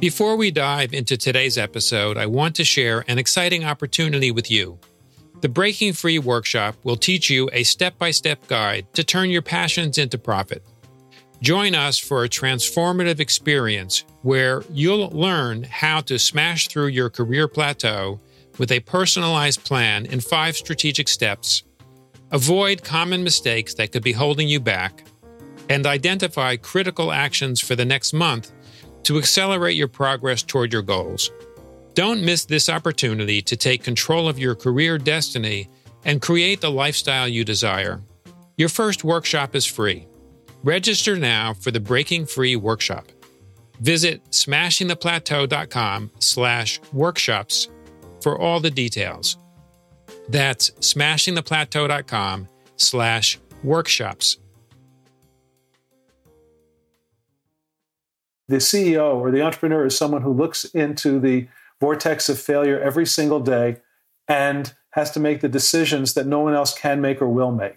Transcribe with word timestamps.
Before 0.00 0.36
we 0.36 0.52
dive 0.52 0.94
into 0.94 1.16
today's 1.16 1.58
episode, 1.58 2.16
I 2.16 2.26
want 2.26 2.54
to 2.54 2.64
share 2.64 3.04
an 3.08 3.18
exciting 3.18 3.64
opportunity 3.64 4.30
with 4.30 4.48
you. 4.48 4.78
The 5.40 5.48
Breaking 5.48 5.92
Free 5.92 6.20
workshop 6.20 6.76
will 6.84 6.96
teach 6.96 7.28
you 7.28 7.50
a 7.52 7.64
step 7.64 7.98
by 7.98 8.12
step 8.12 8.46
guide 8.46 8.86
to 8.94 9.02
turn 9.02 9.28
your 9.28 9.42
passions 9.42 9.98
into 9.98 10.16
profit. 10.16 10.62
Join 11.42 11.74
us 11.74 11.98
for 11.98 12.22
a 12.22 12.28
transformative 12.28 13.18
experience 13.18 14.04
where 14.22 14.62
you'll 14.72 15.08
learn 15.08 15.64
how 15.64 16.00
to 16.02 16.16
smash 16.16 16.68
through 16.68 16.88
your 16.88 17.10
career 17.10 17.48
plateau 17.48 18.20
with 18.56 18.70
a 18.70 18.78
personalized 18.78 19.64
plan 19.64 20.06
in 20.06 20.20
five 20.20 20.56
strategic 20.56 21.08
steps, 21.08 21.64
avoid 22.30 22.84
common 22.84 23.24
mistakes 23.24 23.74
that 23.74 23.90
could 23.90 24.04
be 24.04 24.12
holding 24.12 24.46
you 24.46 24.60
back, 24.60 25.02
and 25.68 25.86
identify 25.86 26.54
critical 26.54 27.10
actions 27.10 27.60
for 27.60 27.74
the 27.74 27.84
next 27.84 28.12
month 28.12 28.52
to 29.04 29.18
accelerate 29.18 29.76
your 29.76 29.88
progress 29.88 30.42
toward 30.42 30.72
your 30.72 30.82
goals. 30.82 31.30
Don't 31.94 32.24
miss 32.24 32.44
this 32.44 32.68
opportunity 32.68 33.42
to 33.42 33.56
take 33.56 33.82
control 33.82 34.28
of 34.28 34.38
your 34.38 34.54
career 34.54 34.98
destiny 34.98 35.68
and 36.04 36.22
create 36.22 36.60
the 36.60 36.70
lifestyle 36.70 37.26
you 37.26 37.44
desire. 37.44 38.00
Your 38.56 38.68
first 38.68 39.04
workshop 39.04 39.54
is 39.54 39.66
free. 39.66 40.06
Register 40.62 41.16
now 41.16 41.54
for 41.54 41.70
the 41.70 41.80
Breaking 41.80 42.26
Free 42.26 42.56
workshop. 42.56 43.06
Visit 43.80 44.24
smashingtheplateau.com 44.30 46.10
slash 46.18 46.80
workshops 46.92 47.68
for 48.20 48.38
all 48.38 48.60
the 48.60 48.70
details. 48.70 49.38
That's 50.28 50.70
smashingtheplateau.com 50.70 52.48
slash 52.76 53.38
workshops. 53.62 54.38
The 58.48 58.56
CEO 58.56 59.14
or 59.14 59.30
the 59.30 59.42
entrepreneur 59.42 59.84
is 59.84 59.96
someone 59.96 60.22
who 60.22 60.32
looks 60.32 60.64
into 60.64 61.20
the 61.20 61.46
vortex 61.80 62.28
of 62.28 62.40
failure 62.40 62.80
every 62.80 63.06
single 63.06 63.40
day 63.40 63.76
and 64.26 64.74
has 64.92 65.10
to 65.10 65.20
make 65.20 65.42
the 65.42 65.48
decisions 65.48 66.14
that 66.14 66.26
no 66.26 66.40
one 66.40 66.54
else 66.54 66.76
can 66.76 67.00
make 67.00 67.20
or 67.20 67.28
will 67.28 67.52
make. 67.52 67.76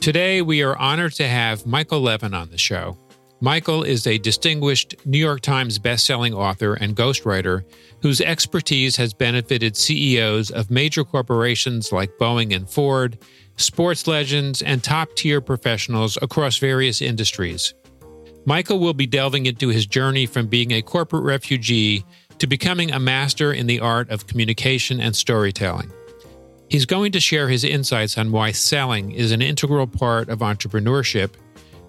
Today, 0.00 0.40
we 0.40 0.62
are 0.62 0.74
honored 0.78 1.12
to 1.12 1.28
have 1.28 1.66
Michael 1.66 2.00
Levin 2.00 2.32
on 2.32 2.50
the 2.50 2.56
show. 2.56 2.96
Michael 3.42 3.84
is 3.84 4.06
a 4.06 4.18
distinguished 4.18 4.94
New 5.06 5.18
York 5.18 5.40
Times 5.40 5.78
bestselling 5.78 6.34
author 6.34 6.74
and 6.74 6.94
ghostwriter 6.94 7.64
whose 8.02 8.20
expertise 8.20 8.96
has 8.96 9.14
benefited 9.14 9.78
CEOs 9.78 10.50
of 10.50 10.70
major 10.70 11.04
corporations 11.04 11.90
like 11.90 12.18
Boeing 12.18 12.54
and 12.54 12.68
Ford, 12.68 13.16
sports 13.56 14.06
legends, 14.06 14.60
and 14.60 14.84
top 14.84 15.14
tier 15.14 15.40
professionals 15.40 16.18
across 16.20 16.58
various 16.58 17.00
industries. 17.00 17.72
Michael 18.44 18.78
will 18.78 18.94
be 18.94 19.06
delving 19.06 19.46
into 19.46 19.68
his 19.68 19.86
journey 19.86 20.26
from 20.26 20.46
being 20.46 20.72
a 20.72 20.82
corporate 20.82 21.24
refugee 21.24 22.04
to 22.38 22.46
becoming 22.46 22.90
a 22.92 23.00
master 23.00 23.54
in 23.54 23.66
the 23.66 23.80
art 23.80 24.10
of 24.10 24.26
communication 24.26 25.00
and 25.00 25.16
storytelling. 25.16 25.90
He's 26.68 26.86
going 26.86 27.12
to 27.12 27.20
share 27.20 27.48
his 27.48 27.64
insights 27.64 28.18
on 28.18 28.32
why 28.32 28.52
selling 28.52 29.12
is 29.12 29.32
an 29.32 29.40
integral 29.40 29.86
part 29.86 30.28
of 30.28 30.40
entrepreneurship 30.40 31.30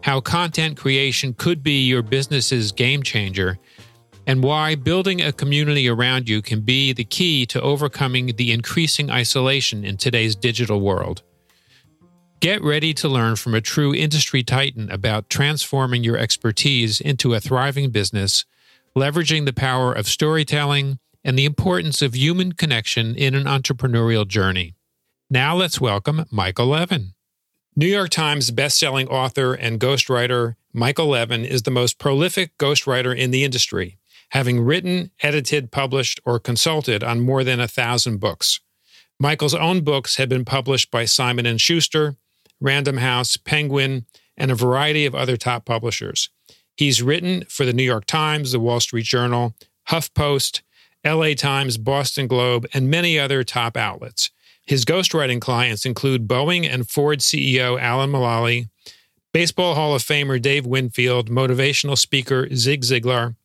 how 0.02 0.20
content 0.20 0.78
creation 0.78 1.34
could 1.34 1.64
be 1.64 1.86
your 1.86 2.02
business's 2.02 2.72
game 2.72 3.04
changer, 3.04 3.58
and 4.28 4.44
why 4.44 4.76
building 4.76 5.22
a 5.22 5.32
community 5.32 5.90
around 5.90 6.30
you 6.30 6.42
can 6.42 6.62
be 6.62 6.94
the 6.94 7.04
key 7.04 7.46
to 7.48 7.62
overcoming 7.62 8.36
the 8.36 8.52
increasing 8.52 9.10
isolation 9.10 9.84
in 9.84 9.98
today's 9.98 10.36
digital 10.36 10.82
world. 10.82 11.24
Get 12.40 12.64
ready 12.64 12.94
to 12.96 13.08
learn 13.08 13.36
from 13.36 13.54
a 13.54 13.62
true 13.62 13.94
industry 13.94 14.44
titan 14.44 14.90
about 14.90 15.30
transforming 15.30 16.04
your 16.04 16.18
expertise 16.18 17.00
into 17.00 17.34
a 17.34 17.40
thriving 17.40 17.92
business, 17.92 18.46
leveraging 18.98 19.46
the 19.46 19.54
power 19.54 19.94
of 19.94 20.08
storytelling, 20.08 20.98
and 21.24 21.38
the 21.38 21.46
importance 21.46 22.02
of 22.02 22.16
human 22.16 22.54
connection 22.54 23.16
in 23.16 23.36
an 23.36 23.44
entrepreneurial 23.44 24.28
journey. 24.28 24.74
Now 25.30 25.56
let's 25.56 25.80
welcome 25.80 26.26
Michael 26.32 26.68
Levin. 26.68 27.14
New 27.74 27.88
York 27.88 28.10
Times 28.10 28.52
bestselling 28.52 29.08
author 29.08 29.54
and 29.54 29.80
ghostwriter 29.80 30.56
Michael 30.74 31.08
Levin 31.08 31.46
is 31.46 31.62
the 31.62 31.72
most 31.72 32.00
prolific 32.00 32.58
ghostwriter 32.58 33.18
in 33.18 33.32
the 33.32 33.46
industry, 33.46 33.98
having 34.32 34.60
written, 34.60 35.12
edited, 35.22 35.72
published, 35.72 36.20
or 36.26 36.38
consulted 36.38 37.02
on 37.02 37.22
more 37.22 37.46
than 37.46 37.62
a 37.62 37.70
thousand 37.70 38.20
books. 38.20 38.60
Michael's 39.18 39.56
own 39.56 39.86
books 39.86 40.18
have 40.18 40.28
been 40.28 40.44
published 40.44 40.92
by 40.92 41.06
Simon 41.06 41.58
& 41.58 41.60
Schuster, 41.60 42.18
Random 42.60 42.98
House, 42.98 43.38
Penguin, 43.38 44.06
and 44.36 44.52
a 44.52 44.56
variety 44.56 45.06
of 45.06 45.16
other 45.16 45.38
top 45.38 45.64
publishers. 45.64 46.30
He's 46.76 47.02
written 47.02 47.46
for 47.48 47.66
the 47.66 47.74
New 47.74 47.84
York 47.84 48.06
Times, 48.06 48.52
the 48.52 48.60
Wall 48.60 48.82
Street 48.82 49.06
Journal, 49.06 49.56
HuffPost, 49.88 50.62
LA 51.06 51.36
Times, 51.36 51.78
Boston 51.78 52.28
Globe, 52.28 52.68
and 52.74 52.90
many 52.90 53.18
other 53.18 53.46
top 53.46 53.78
outlets. 53.78 54.30
His 54.66 54.86
ghostwriting 54.86 55.42
clients 55.42 55.86
include 55.86 56.28
Boeing 56.28 56.72
and 56.72 56.90
Ford 56.90 57.20
CEO 57.20 57.80
Alan 57.80 58.12
Mulally, 58.12 58.70
Baseball 59.34 59.76
Hall 59.76 59.96
of 59.96 60.04
Famer 60.04 60.42
Dave 60.42 60.66
Winfield, 60.66 61.30
motivational 61.30 61.98
speaker 61.98 62.54
Zig 62.54 62.82
Ziglar, 62.82 63.36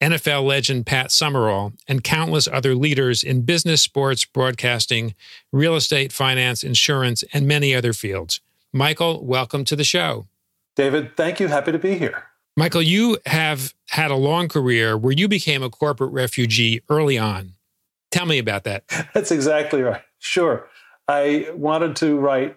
NFL 0.00 0.44
legend 0.44 0.86
Pat 0.86 1.10
Summerall, 1.10 1.72
and 1.88 2.04
countless 2.04 2.46
other 2.46 2.74
leaders 2.74 3.22
in 3.22 3.42
business, 3.42 3.82
sports, 3.82 4.24
broadcasting, 4.24 5.14
real 5.50 5.74
estate, 5.74 6.12
finance, 6.12 6.62
insurance, 6.62 7.24
and 7.32 7.48
many 7.48 7.74
other 7.74 7.92
fields. 7.92 8.40
Michael, 8.72 9.24
welcome 9.24 9.64
to 9.64 9.74
the 9.74 9.84
show. 9.84 10.26
David, 10.76 11.16
thank 11.16 11.40
you. 11.40 11.48
Happy 11.48 11.72
to 11.72 11.78
be 11.78 11.96
here. 11.96 12.24
Michael, 12.56 12.82
you 12.82 13.18
have 13.26 13.74
had 13.90 14.10
a 14.10 14.16
long 14.16 14.48
career 14.48 14.96
where 14.96 15.12
you 15.12 15.26
became 15.26 15.62
a 15.62 15.70
corporate 15.70 16.12
refugee 16.12 16.82
early 16.88 17.16
on. 17.16 17.54
Tell 18.10 18.26
me 18.26 18.38
about 18.38 18.64
that. 18.64 18.84
That's 19.14 19.30
exactly 19.30 19.82
right. 19.82 20.02
Sure. 20.18 20.68
I 21.06 21.48
wanted 21.54 21.96
to 21.96 22.18
write 22.18 22.56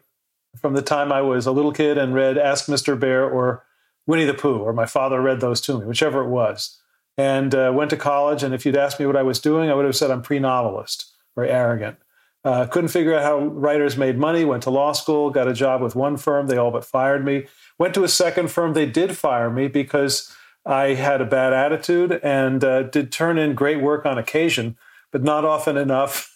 from 0.58 0.74
the 0.74 0.82
time 0.82 1.12
I 1.12 1.22
was 1.22 1.46
a 1.46 1.52
little 1.52 1.72
kid 1.72 1.98
and 1.98 2.14
read 2.14 2.38
Ask 2.38 2.66
Mr. 2.66 3.00
Bear 3.00 3.30
or 3.30 3.64
Winnie 4.08 4.26
the 4.26 4.34
Pooh, 4.34 4.58
or 4.58 4.74
my 4.74 4.86
father 4.86 5.22
read 5.22 5.40
those 5.40 5.62
to 5.62 5.80
me, 5.80 5.86
whichever 5.86 6.22
it 6.22 6.30
was. 6.30 6.80
And 7.18 7.54
uh, 7.54 7.72
went 7.74 7.90
to 7.92 7.98
college. 7.98 8.44
And 8.44 8.54
if 8.54 8.66
you'd 8.66 8.76
asked 8.76 9.00
me 9.00 9.06
what 9.06 9.16
I 9.16 9.24
was 9.24 9.40
doing, 9.40 9.70
I 9.70 9.74
would 9.74 9.86
have 9.86 9.96
said 9.96 10.12
I'm 10.12 10.22
pre 10.22 10.40
novelist, 10.40 11.12
very 11.36 11.50
arrogant. 11.50 11.98
Uh, 12.44 12.66
couldn't 12.66 12.90
figure 12.90 13.14
out 13.14 13.24
how 13.24 13.40
writers 13.40 13.98
made 13.98 14.18
money. 14.18 14.44
Went 14.44 14.64
to 14.64 14.72
law 14.72 14.94
school, 14.94 15.30
got 15.30 15.48
a 15.48 15.54
job 15.54 15.82
with 15.82 15.96
one 15.96 16.18
firm. 16.18 16.48
They 16.48 16.58
all 16.58 16.72
but 16.72 16.86
fired 16.86 17.24
me. 17.24 17.46
Went 17.78 17.94
to 17.94 18.04
a 18.04 18.08
second 18.08 18.50
firm. 18.50 18.74
They 18.74 18.88
did 18.88 19.16
fire 19.16 19.50
me 19.50 19.68
because 19.68 20.36
I 20.66 20.96
had 20.96 21.22
a 21.22 21.26
bad 21.26 21.54
attitude 21.54 22.20
and 22.24 22.64
uh, 22.64 22.84
did 22.84 23.12
turn 23.12 23.38
in 23.38 23.54
great 23.54 23.82
work 23.82 24.06
on 24.06 24.18
occasion, 24.18 24.78
but 25.12 25.24
not 25.24 25.46
often 25.46 25.78
enough 25.78 26.32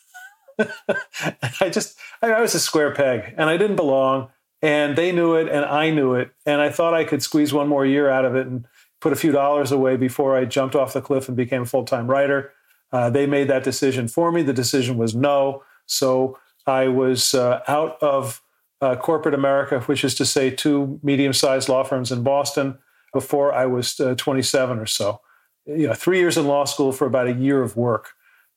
I 1.61 1.69
just, 1.69 1.97
I 2.21 2.39
was 2.41 2.55
a 2.55 2.59
square 2.59 2.93
peg 2.93 3.33
and 3.37 3.49
I 3.49 3.57
didn't 3.57 3.75
belong. 3.75 4.29
And 4.61 4.95
they 4.95 5.11
knew 5.11 5.35
it 5.35 5.47
and 5.47 5.65
I 5.65 5.91
knew 5.91 6.13
it. 6.13 6.31
And 6.45 6.61
I 6.61 6.69
thought 6.69 6.93
I 6.93 7.03
could 7.03 7.21
squeeze 7.21 7.53
one 7.53 7.67
more 7.67 7.85
year 7.85 8.09
out 8.09 8.25
of 8.25 8.35
it 8.35 8.47
and 8.47 8.65
put 9.01 9.13
a 9.13 9.15
few 9.15 9.31
dollars 9.31 9.71
away 9.71 9.97
before 9.97 10.35
I 10.35 10.45
jumped 10.45 10.75
off 10.75 10.93
the 10.93 11.01
cliff 11.01 11.27
and 11.27 11.37
became 11.37 11.63
a 11.63 11.65
full 11.65 11.83
time 11.83 12.07
writer. 12.07 12.51
Uh, 12.91 13.09
they 13.09 13.27
made 13.27 13.47
that 13.49 13.63
decision 13.63 14.07
for 14.07 14.31
me. 14.31 14.41
The 14.41 14.53
decision 14.53 14.97
was 14.97 15.13
no. 15.13 15.63
So 15.85 16.39
I 16.65 16.87
was 16.87 17.33
uh, 17.33 17.61
out 17.67 18.01
of 18.01 18.41
uh, 18.81 18.95
corporate 18.95 19.35
America, 19.35 19.81
which 19.81 20.03
is 20.03 20.15
to 20.15 20.25
say, 20.25 20.49
two 20.49 20.99
medium 21.03 21.33
sized 21.33 21.69
law 21.69 21.83
firms 21.83 22.11
in 22.11 22.23
Boston 22.23 22.77
before 23.13 23.53
I 23.53 23.65
was 23.65 23.99
uh, 23.99 24.15
27 24.15 24.79
or 24.79 24.85
so. 24.85 25.21
You 25.65 25.87
know, 25.87 25.93
three 25.93 26.19
years 26.19 26.37
in 26.37 26.47
law 26.47 26.65
school 26.65 26.91
for 26.91 27.05
about 27.05 27.27
a 27.27 27.33
year 27.33 27.61
of 27.61 27.75
work 27.75 28.14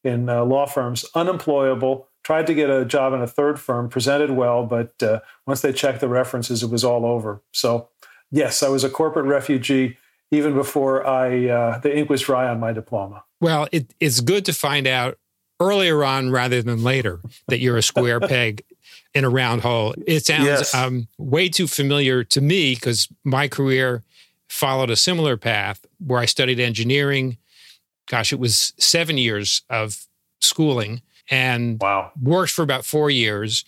in 0.09 0.29
uh, 0.29 0.45
law 0.45 0.67
firms, 0.67 1.05
unemployable, 1.15 2.09
tried 2.25 2.47
to 2.47 2.55
get 2.55 2.71
a 2.71 2.85
job 2.85 3.13
in 3.13 3.21
a 3.21 3.27
third 3.27 3.61
firm, 3.61 3.89
presented 3.89 4.31
well, 4.31 4.67
but 4.67 5.01
uh, 5.03 5.21
once 5.47 5.61
they 5.61 5.73
checked 5.73 6.01
the 6.01 6.09
references, 6.09 6.63
it 6.63 6.71
was 6.71 6.85
all 6.85 7.07
over. 7.07 7.43
So, 7.53 7.89
yes, 8.31 8.63
I 8.63 8.69
was 8.69 8.85
a 8.85 8.91
corporate 8.91 9.27
refugee 9.27 9.97
even 10.31 10.55
before 10.55 11.07
I 11.07 11.49
uh, 11.49 11.79
the 11.79 11.97
ink 11.97 12.11
was 12.11 12.23
dry 12.23 12.49
on 12.49 12.61
my 12.61 12.73
diploma. 12.73 13.25
Well, 13.41 13.69
it, 13.73 13.95
it's 14.01 14.21
good 14.21 14.45
to 14.47 14.53
find 14.53 14.87
out 14.87 15.19
earlier 15.61 16.05
on 16.05 16.31
rather 16.31 16.63
than 16.63 16.83
later 16.83 17.21
that 17.49 17.61
you're 17.61 17.77
a 17.77 17.83
square 17.83 18.21
peg 18.29 18.63
in 19.15 19.25
a 19.25 19.31
round 19.31 19.63
hole. 19.63 19.95
It 20.07 20.27
sounds 20.27 20.45
yes. 20.45 20.75
um, 20.75 21.09
way 21.17 21.49
too 21.49 21.67
familiar 21.67 22.25
to 22.25 22.41
me 22.41 22.75
because 22.75 23.09
my 23.25 23.49
career 23.49 24.03
followed 24.49 24.91
a 24.91 24.97
similar 24.97 25.37
path 25.37 25.85
where 25.99 26.21
I 26.21 26.27
studied 26.27 26.61
engineering 26.61 27.39
gosh, 28.09 28.33
it 28.33 28.39
was 28.39 28.73
seven 28.79 29.19
years 29.19 29.63
of 29.71 30.07
schooling 30.41 31.03
and 31.31 31.81
wow. 31.81 32.13
worked 32.21 32.53
for 32.53 32.63
about 32.63 32.85
four 32.85 33.11
years. 33.11 33.65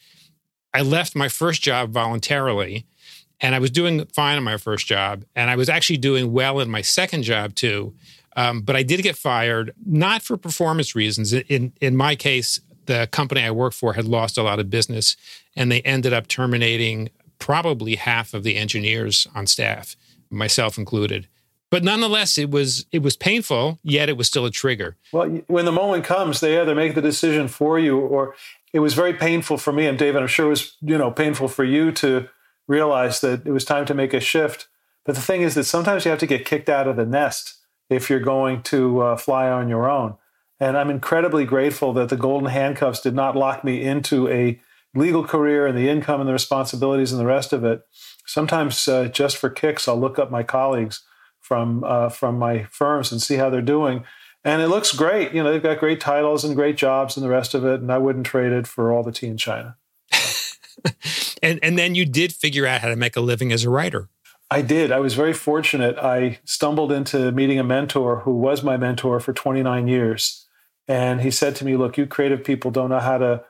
I 0.73 0.83
left 0.83 1.15
my 1.15 1.29
first 1.29 1.63
job 1.63 1.91
voluntarily 1.91 2.87
and 3.41 3.55
I 3.55 3.59
was 3.59 3.71
doing 3.71 4.05
fine 4.07 4.37
in 4.37 4.45
my 4.45 4.57
first 4.57 4.87
job. 4.87 5.25
And 5.35 5.51
I 5.51 5.57
was 5.57 5.69
actually 5.69 5.97
doing 5.97 6.33
well 6.33 6.61
in 6.61 6.71
my 6.71 6.83
second 6.83 7.23
job 7.23 7.55
too. 7.55 7.95
Um, 8.37 8.61
but 8.61 8.77
I 8.77 8.83
did 8.83 9.03
get 9.03 9.17
fired, 9.17 9.73
not 9.85 10.23
for 10.23 10.37
performance 10.37 10.95
reasons. 10.95 11.33
In, 11.33 11.73
in 11.81 11.97
my 11.97 12.15
case, 12.15 12.61
the 12.87 13.09
company 13.11 13.43
I 13.43 13.51
worked 13.51 13.77
for 13.77 13.95
had 13.95 14.05
lost 14.05 14.39
a 14.39 14.43
lot 14.43 14.59
of 14.59 14.71
business 14.71 15.17
and 15.57 15.71
they 15.71 15.81
ended 15.83 16.13
up 16.13 16.29
terminating 16.29 17.11
probably 17.39 17.97
half 17.97 18.35
of 18.35 18.43
the 18.43 18.57
engineers 18.57 19.27
on 19.35 19.47
staff, 19.47 19.97
myself 20.31 20.79
included. 20.79 21.27
But 21.71 21.85
nonetheless, 21.85 22.37
it 22.37 22.51
was 22.51 22.87
it 22.91 23.03
was 23.03 23.17
painful, 23.17 23.79
yet 23.83 24.09
it 24.09 24.17
was 24.17 24.27
still 24.27 24.45
a 24.45 24.51
trigger. 24.51 24.97
Well, 25.13 25.41
when 25.47 25.65
the 25.65 25.73
moment 25.73 26.05
comes, 26.05 26.41
they 26.41 26.61
either 26.61 26.75
make 26.75 26.95
the 26.95 27.03
decision 27.03 27.47
for 27.47 27.79
you 27.79 27.99
or 27.99 28.35
it 28.73 28.81
was 28.81 28.95
very 28.95 29.15
painful 29.15 29.57
for 29.57 29.73
me 29.73 29.87
and 29.87 29.99
David. 29.99 30.21
I'm 30.21 30.29
sure 30.29 30.47
it 30.47 30.51
was, 30.51 30.77
you 30.81 30.99
know, 30.99 31.11
painful 31.11 31.49
for 31.49 31.65
you 31.65 31.93
to 31.93 32.29
realize 32.67 33.21
that 33.21 33.47
it 33.47 33.53
was 33.53 33.65
time 33.65 33.87
to 33.87 33.95
make 33.95 34.13
a 34.13 34.21
shift. 34.21 34.69
But 35.05 35.15
the 35.15 35.21
thing 35.21 35.43
is 35.43 35.55
that 35.55 35.65
sometimes 35.65 36.05
you 36.05 36.11
have 36.11 36.21
to 36.21 36.27
get 36.27 36.45
kicked 36.45 36.69
out 36.69 36.87
of 36.87 36.97
the 36.97 37.07
nest 37.07 37.55
if 37.89 38.11
you're 38.11 38.21
going 38.21 38.63
to 38.63 39.01
uh, 39.01 39.17
fly 39.17 39.49
on 39.49 39.69
your 39.69 39.89
own. 39.91 40.17
And 40.61 40.77
I'm 40.77 40.91
incredibly 40.91 41.45
grateful 41.45 41.93
that 41.95 42.11
the 42.11 42.17
golden 42.17 42.51
handcuffs 42.51 43.01
did 43.01 43.15
not 43.15 43.35
lock 43.35 43.65
me 43.65 43.83
into 43.83 44.29
a 44.29 44.61
legal 44.95 45.25
career 45.25 45.67
and 45.67 45.77
the 45.77 45.89
income 45.89 46.21
and 46.21 46.29
the 46.29 46.35
responsibilities 46.35 47.13
and 47.13 47.21
the 47.21 47.27
rest 47.27 47.53
of 47.53 47.65
it. 47.65 47.83
Sometimes, 48.27 48.87
uh, 48.87 49.07
just 49.07 49.37
for 49.37 49.49
kicks, 49.51 49.89
I'll 49.89 49.99
look 49.99 50.19
up 50.19 50.31
my 50.31 50.43
colleagues 50.43 51.03
from 51.51 51.83
uh, 51.83 52.09
from 52.09 52.39
my 52.39 52.63
firms 52.71 53.11
and 53.11 53.21
see 53.21 53.35
how 53.35 53.51
they're 53.51 53.61
doing. 53.61 54.05
And 54.45 54.63
it 54.63 54.69
looks 54.69 54.93
great. 54.93 55.33
You 55.33 55.43
know, 55.43 55.51
they've 55.51 55.61
got 55.61 55.81
great 55.81 55.99
titles 56.01 56.45
and 56.45 56.55
great 56.55 56.77
jobs 56.77 57.17
and 57.17 57.27
the 57.27 57.29
rest 57.29 57.55
of 57.55 57.65
it. 57.65 57.81
And 57.81 57.91
I 57.91 57.99
wouldn't 57.99 58.25
trade 58.25 58.53
it 58.53 58.69
for 58.69 58.93
all 58.93 59.03
the 59.03 59.11
tea 59.11 59.27
in 59.27 59.37
China. 59.37 59.77
and 61.43 61.59
and 61.61 61.77
then 61.77 61.97
you 61.97 62.07
did 62.07 62.33
figure 62.33 62.69
out 62.69 62.83
how 62.83 62.89
to 62.89 62.95
make 62.95 63.17
a 63.17 63.21
living 63.21 63.51
as 63.51 63.65
a 63.65 63.71
writer. 63.71 64.09
I 64.49 64.63
did. 64.63 64.93
I 64.93 65.01
was 65.01 65.15
very 65.15 65.33
fortunate. 65.33 65.99
I 65.99 66.39
stumbled 66.45 66.93
into 66.93 67.33
meeting 67.33 67.59
a 67.59 67.65
mentor 67.65 68.21
who 68.21 68.37
was 68.37 68.63
my 68.63 68.77
mentor 68.77 69.19
for 69.19 69.33
29 69.33 69.89
years. 69.89 70.47
And 70.87 71.21
he 71.21 71.33
said 71.33 71.57
to 71.57 71.65
me, 71.65 71.77
Look, 71.77 71.99
you 71.99 72.07
creative 72.07 72.45
people 72.45 72.71
don't 72.71 72.91
know 72.91 73.01
how 73.01 73.19
to 73.19 73.43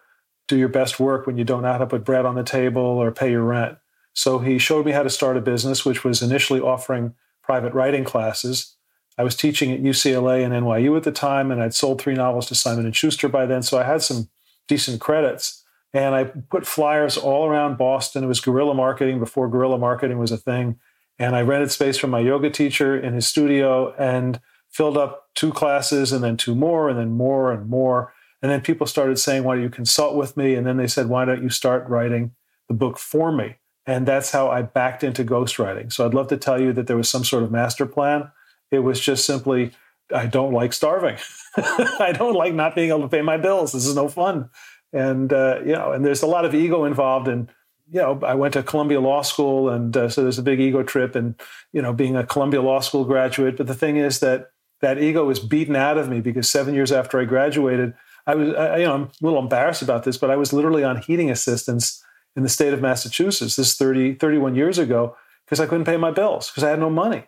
do 0.49 0.57
your 0.57 0.71
best 0.71 0.99
work 0.99 1.27
when 1.27 1.37
you 1.37 1.45
don't 1.45 1.61
know 1.61 1.73
how 1.73 1.79
to 1.79 1.87
put 1.87 2.07
bread 2.07 2.25
on 2.25 2.35
the 2.35 2.45
table 2.45 2.81
or 2.83 3.13
pay 3.13 3.31
your 3.31 3.45
rent. 3.45 3.77
So 4.15 4.39
he 4.39 4.59
showed 4.59 4.87
me 4.87 4.93
how 4.93 5.03
to 5.03 5.11
start 5.11 5.37
a 5.37 5.43
business, 5.43 5.85
which 5.85 6.03
was 6.03 6.23
initially 6.23 6.61
offering 6.61 7.15
private 7.51 7.75
writing 7.75 8.05
classes. 8.05 8.77
I 9.19 9.25
was 9.25 9.35
teaching 9.35 9.73
at 9.73 9.83
UCLA 9.83 10.45
and 10.45 10.55
NYU 10.55 10.97
at 10.97 11.03
the 11.03 11.11
time, 11.11 11.51
and 11.51 11.61
I'd 11.61 11.75
sold 11.75 12.01
three 12.01 12.15
novels 12.15 12.47
to 12.47 12.55
Simon 12.55 12.85
and 12.85 12.95
Schuster 12.95 13.29
by 13.29 13.45
then, 13.45 13.65
so 13.65 13.77
I 13.77 13.83
had 13.83 14.03
some 14.03 14.29
decent 14.69 15.01
credits. 15.01 15.65
And 15.93 16.15
I 16.15 16.27
put 16.27 16.65
flyers 16.65 17.17
all 17.17 17.49
around 17.49 17.77
Boston. 17.77 18.23
It 18.23 18.29
was 18.29 18.39
guerrilla 18.39 18.73
marketing 18.73 19.19
before 19.19 19.49
guerrilla 19.49 19.79
marketing 19.79 20.21
was 20.21 20.31
a 20.31 20.37
thing. 20.37 20.79
And 21.19 21.35
I 21.35 21.43
rented 21.43 21.73
space 21.73 21.99
from 21.99 22.11
my 22.11 22.21
yoga 22.21 22.51
teacher 22.51 22.97
in 22.97 23.15
his 23.15 23.27
studio 23.27 23.97
and 23.99 24.41
filled 24.69 24.97
up 24.97 25.31
two 25.35 25.53
classes 25.53 26.13
and 26.13 26.23
then 26.23 26.37
two 26.37 26.55
more 26.55 26.89
and 26.89 26.97
then 26.97 27.11
more 27.11 27.51
and 27.51 27.69
more. 27.69 28.13
And 28.43 28.53
then 28.53 28.61
people 28.61 28.87
started 28.87 29.19
saying, 29.19 29.43
Why 29.43 29.57
don't 29.57 29.65
you 29.65 29.71
consult 29.71 30.15
with 30.15 30.37
me? 30.37 30.55
And 30.55 30.65
then 30.65 30.77
they 30.77 30.87
said, 30.87 31.09
Why 31.09 31.25
don't 31.25 31.43
you 31.43 31.51
start 31.51 31.89
writing 31.89 32.31
the 32.69 32.75
book 32.75 32.97
for 32.97 33.33
me? 33.33 33.57
And 33.87 34.07
that's 34.07 34.31
how 34.31 34.49
I 34.49 34.63
backed 34.63 35.03
into 35.03 35.25
ghostwriting. 35.25 35.93
So 35.93 36.07
I'd 36.07 36.15
love 36.15 36.29
to 36.29 36.37
tell 36.37 36.61
you 36.61 36.73
that 36.75 36.87
there 36.87 36.97
was 36.97 37.11
some 37.11 37.25
sort 37.25 37.43
of 37.43 37.51
master 37.51 37.87
plan. 37.87 38.31
It 38.71 38.81
was 38.81 39.01
just 39.01 39.25
simply, 39.25 39.73
I 40.15 40.27
don't 40.27 40.53
like 40.53 40.73
starving. 40.73 41.17
I 41.57 42.13
don't 42.17 42.35
like 42.35 42.55
not 42.55 42.75
being 42.75 42.91
able 42.91 43.03
to 43.03 43.09
pay 43.09 43.23
my 43.23 43.37
bills. 43.37 43.73
This 43.73 43.87
is 43.87 43.97
no 43.97 44.09
fun. 44.09 44.51
And, 44.93 45.33
uh, 45.33 45.61
you 45.61 45.73
know, 45.73 45.93
and 45.93 46.05
there's 46.05 46.23
a 46.23 46.27
lot 46.27 46.45
of 46.45 46.55
ego 46.55 46.85
involved 46.85 47.29
in 47.29 47.49
you 47.93 48.01
know, 48.01 48.21
I 48.23 48.35
went 48.35 48.55
to 48.55 48.63
Columbia 48.63 49.01
Law 49.01 49.23
School, 49.23 49.69
and 49.69 49.97
uh, 49.97 50.09
so 50.09 50.23
there's 50.23 50.39
a 50.39 50.45
big 50.45 50.61
ego 50.61 50.83
trip, 50.83 51.17
and 51.17 51.35
you 51.73 51.83
know, 51.83 51.93
being 51.93 52.17
a 52.17 52.25
Columbia 52.25 52.63
Law 52.63 52.81
School 52.81 53.05
graduate. 53.05 53.57
But 53.57 53.67
the 53.67 53.75
thing 53.75 53.97
is 53.97 54.21
that 54.21 54.51
that 54.81 55.03
ego 55.03 55.25
was 55.25 55.41
beaten 55.41 55.77
out 55.77 55.99
of 55.99 56.09
me 56.09 56.21
because 56.21 56.49
seven 56.49 56.75
years 56.75 56.93
after 56.93 57.21
I 57.21 57.25
graduated, 57.25 57.95
I 58.27 58.35
was, 58.37 58.55
I, 58.55 58.79
you 58.79 58.85
know, 58.85 58.95
I'm 58.95 59.03
a 59.03 59.11
little 59.21 59.41
embarrassed 59.41 59.83
about 59.83 60.05
this, 60.05 60.17
but 60.17 60.31
I 60.31 60.37
was 60.37 60.53
literally 60.53 60.85
on 60.85 60.99
heating 60.99 61.31
assistance 61.31 62.03
in 62.37 62.43
the 62.43 62.49
state 62.49 62.73
of 62.73 62.81
Massachusetts. 62.81 63.57
This 63.57 63.77
30, 63.77 64.15
31 64.15 64.55
years 64.55 64.79
ago 64.79 65.17
because 65.45 65.61
I 65.61 65.67
couldn't 65.67 65.85
pay 65.85 65.97
my 65.97 66.13
bills 66.13 66.49
because 66.49 66.63
I 66.63 66.71
had 66.71 66.79
no 66.79 66.91
money, 66.91 67.25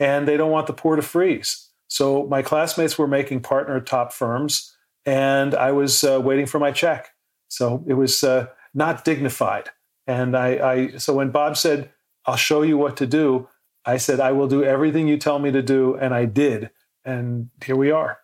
and 0.00 0.26
they 0.26 0.36
don't 0.36 0.50
want 0.50 0.66
the 0.66 0.72
poor 0.72 0.96
to 0.96 1.02
freeze. 1.02 1.68
So 1.88 2.26
my 2.26 2.42
classmates 2.42 2.98
were 2.98 3.06
making 3.06 3.40
partner 3.40 3.80
top 3.80 4.12
firms, 4.12 4.74
and 5.04 5.54
I 5.54 5.72
was 5.72 6.02
uh, 6.02 6.20
waiting 6.22 6.46
for 6.46 6.58
my 6.58 6.72
check. 6.72 7.10
So 7.48 7.84
it 7.86 7.94
was 7.94 8.24
uh, 8.24 8.46
not 8.74 9.04
dignified. 9.04 9.70
And 10.06 10.36
I, 10.36 10.48
I, 10.48 10.96
so 10.96 11.14
when 11.14 11.30
Bob 11.30 11.56
said, 11.56 11.90
I'll 12.24 12.36
show 12.36 12.62
you 12.62 12.76
what 12.76 12.96
to 12.98 13.06
do, 13.06 13.48
I 13.84 13.98
said, 13.98 14.20
I 14.20 14.32
will 14.32 14.48
do 14.48 14.64
everything 14.64 15.06
you 15.06 15.16
tell 15.16 15.38
me 15.38 15.52
to 15.52 15.62
do. 15.62 15.94
And 15.96 16.14
I 16.14 16.24
did. 16.24 16.70
And 17.04 17.50
here 17.64 17.76
we 17.76 17.90
are. 17.90 18.18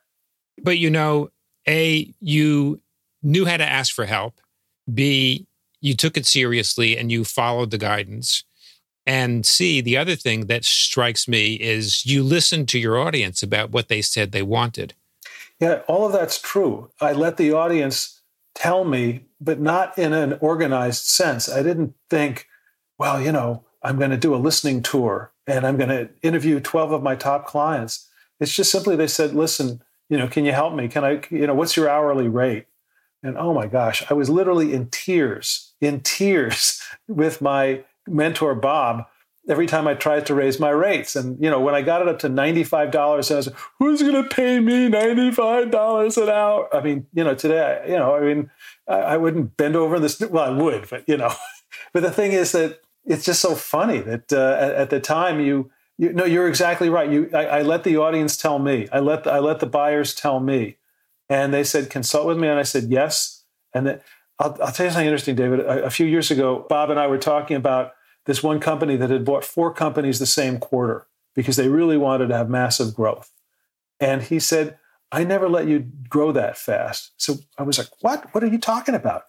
But 0.62 0.78
you 0.78 0.90
know, 0.90 1.30
A, 1.68 2.12
you 2.20 2.80
knew 3.22 3.44
how 3.44 3.56
to 3.56 3.64
ask 3.64 3.94
for 3.94 4.04
help. 4.04 4.40
B, 4.92 5.46
you 5.82 5.94
took 5.94 6.16
it 6.16 6.24
seriously 6.24 6.96
and 6.96 7.12
you 7.12 7.24
followed 7.24 7.70
the 7.70 7.78
guidance. 7.78 8.44
And 9.04 9.44
C, 9.44 9.80
the 9.80 9.96
other 9.96 10.14
thing 10.14 10.46
that 10.46 10.64
strikes 10.64 11.28
me 11.28 11.54
is 11.54 12.06
you 12.06 12.22
listened 12.22 12.68
to 12.68 12.78
your 12.78 12.96
audience 12.98 13.42
about 13.42 13.72
what 13.72 13.88
they 13.88 14.00
said 14.00 14.32
they 14.32 14.42
wanted. 14.42 14.94
Yeah, 15.60 15.82
all 15.88 16.06
of 16.06 16.12
that's 16.12 16.40
true. 16.40 16.90
I 17.00 17.12
let 17.12 17.36
the 17.36 17.52
audience 17.52 18.22
tell 18.54 18.84
me, 18.84 19.26
but 19.40 19.60
not 19.60 19.96
in 19.98 20.12
an 20.12 20.38
organized 20.40 21.04
sense. 21.04 21.48
I 21.48 21.62
didn't 21.62 21.94
think, 22.08 22.46
well, 22.98 23.20
you 23.20 23.32
know, 23.32 23.64
I'm 23.82 23.98
going 23.98 24.10
to 24.10 24.16
do 24.16 24.34
a 24.34 24.36
listening 24.36 24.82
tour 24.82 25.32
and 25.46 25.66
I'm 25.66 25.76
going 25.76 25.90
to 25.90 26.10
interview 26.22 26.60
12 26.60 26.92
of 26.92 27.02
my 27.02 27.16
top 27.16 27.46
clients. 27.46 28.08
It's 28.38 28.54
just 28.54 28.70
simply 28.70 28.94
they 28.94 29.08
said, 29.08 29.34
listen, 29.34 29.82
you 30.08 30.16
know, 30.16 30.28
can 30.28 30.44
you 30.44 30.52
help 30.52 30.74
me? 30.74 30.88
Can 30.88 31.04
I, 31.04 31.22
you 31.30 31.46
know, 31.46 31.54
what's 31.54 31.76
your 31.76 31.88
hourly 31.88 32.28
rate? 32.28 32.66
And 33.22 33.36
oh 33.36 33.54
my 33.54 33.66
gosh, 33.66 34.02
I 34.10 34.14
was 34.14 34.28
literally 34.28 34.74
in 34.74 34.88
tears, 34.88 35.71
in 35.82 36.00
tears 36.00 36.80
with 37.08 37.42
my 37.42 37.84
mentor, 38.08 38.54
Bob, 38.54 39.06
every 39.48 39.66
time 39.66 39.88
I 39.88 39.94
tried 39.94 40.24
to 40.26 40.34
raise 40.34 40.60
my 40.60 40.70
rates. 40.70 41.16
And, 41.16 41.42
you 41.42 41.50
know, 41.50 41.60
when 41.60 41.74
I 41.74 41.82
got 41.82 42.00
it 42.00 42.08
up 42.08 42.20
to 42.20 42.28
$95, 42.30 42.94
I 42.94 43.34
was 43.36 43.48
who's 43.78 44.00
going 44.00 44.22
to 44.22 44.28
pay 44.28 44.60
me 44.60 44.88
$95 44.88 46.22
an 46.22 46.28
hour? 46.28 46.74
I 46.74 46.80
mean, 46.80 47.06
you 47.12 47.24
know, 47.24 47.34
today, 47.34 47.84
you 47.88 47.96
know, 47.96 48.14
I 48.14 48.20
mean, 48.20 48.50
I, 48.88 48.94
I 48.94 49.16
wouldn't 49.16 49.56
bend 49.56 49.76
over 49.76 49.98
this. 49.98 50.20
Well, 50.20 50.44
I 50.44 50.50
would, 50.56 50.88
but, 50.88 51.04
you 51.08 51.16
know, 51.16 51.34
but 51.92 52.02
the 52.02 52.10
thing 52.10 52.32
is 52.32 52.52
that 52.52 52.80
it's 53.04 53.24
just 53.24 53.40
so 53.40 53.54
funny 53.54 53.98
that 53.98 54.32
uh, 54.32 54.56
at, 54.60 54.74
at, 54.74 54.90
the 54.90 55.00
time 55.00 55.40
you, 55.40 55.70
you 55.98 56.12
no, 56.12 56.24
you're 56.24 56.48
exactly 56.48 56.88
right. 56.88 57.10
You, 57.10 57.28
I, 57.34 57.46
I, 57.46 57.62
let 57.62 57.82
the 57.82 57.96
audience 57.96 58.36
tell 58.36 58.60
me. 58.60 58.88
I 58.92 59.00
let 59.00 59.24
the, 59.24 59.32
I 59.32 59.40
let 59.40 59.58
the 59.58 59.66
buyers 59.66 60.14
tell 60.14 60.38
me, 60.38 60.76
and 61.28 61.52
they 61.52 61.64
said 61.64 61.90
consult 61.90 62.26
with 62.26 62.38
me, 62.38 62.46
and 62.46 62.60
I 62.60 62.62
said 62.62 62.84
yes. 62.84 63.44
And 63.74 63.86
then 63.86 64.00
I'll, 64.42 64.56
I'll 64.60 64.72
tell 64.72 64.86
you 64.86 64.92
something 64.92 65.06
interesting, 65.06 65.36
David. 65.36 65.60
A, 65.60 65.84
a 65.84 65.90
few 65.90 66.06
years 66.06 66.30
ago, 66.30 66.66
Bob 66.68 66.90
and 66.90 66.98
I 66.98 67.06
were 67.06 67.18
talking 67.18 67.56
about 67.56 67.92
this 68.26 68.42
one 68.42 68.58
company 68.58 68.96
that 68.96 69.10
had 69.10 69.24
bought 69.24 69.44
four 69.44 69.72
companies 69.72 70.18
the 70.18 70.26
same 70.26 70.58
quarter 70.58 71.06
because 71.34 71.56
they 71.56 71.68
really 71.68 71.96
wanted 71.96 72.28
to 72.28 72.36
have 72.36 72.50
massive 72.50 72.94
growth. 72.94 73.30
And 74.00 74.22
he 74.22 74.40
said, 74.40 74.78
I 75.12 75.24
never 75.24 75.48
let 75.48 75.68
you 75.68 75.86
grow 76.08 76.32
that 76.32 76.58
fast. 76.58 77.12
So 77.16 77.36
I 77.56 77.62
was 77.62 77.78
like, 77.78 77.88
What? 78.00 78.34
What 78.34 78.42
are 78.42 78.48
you 78.48 78.58
talking 78.58 78.94
about? 78.94 79.24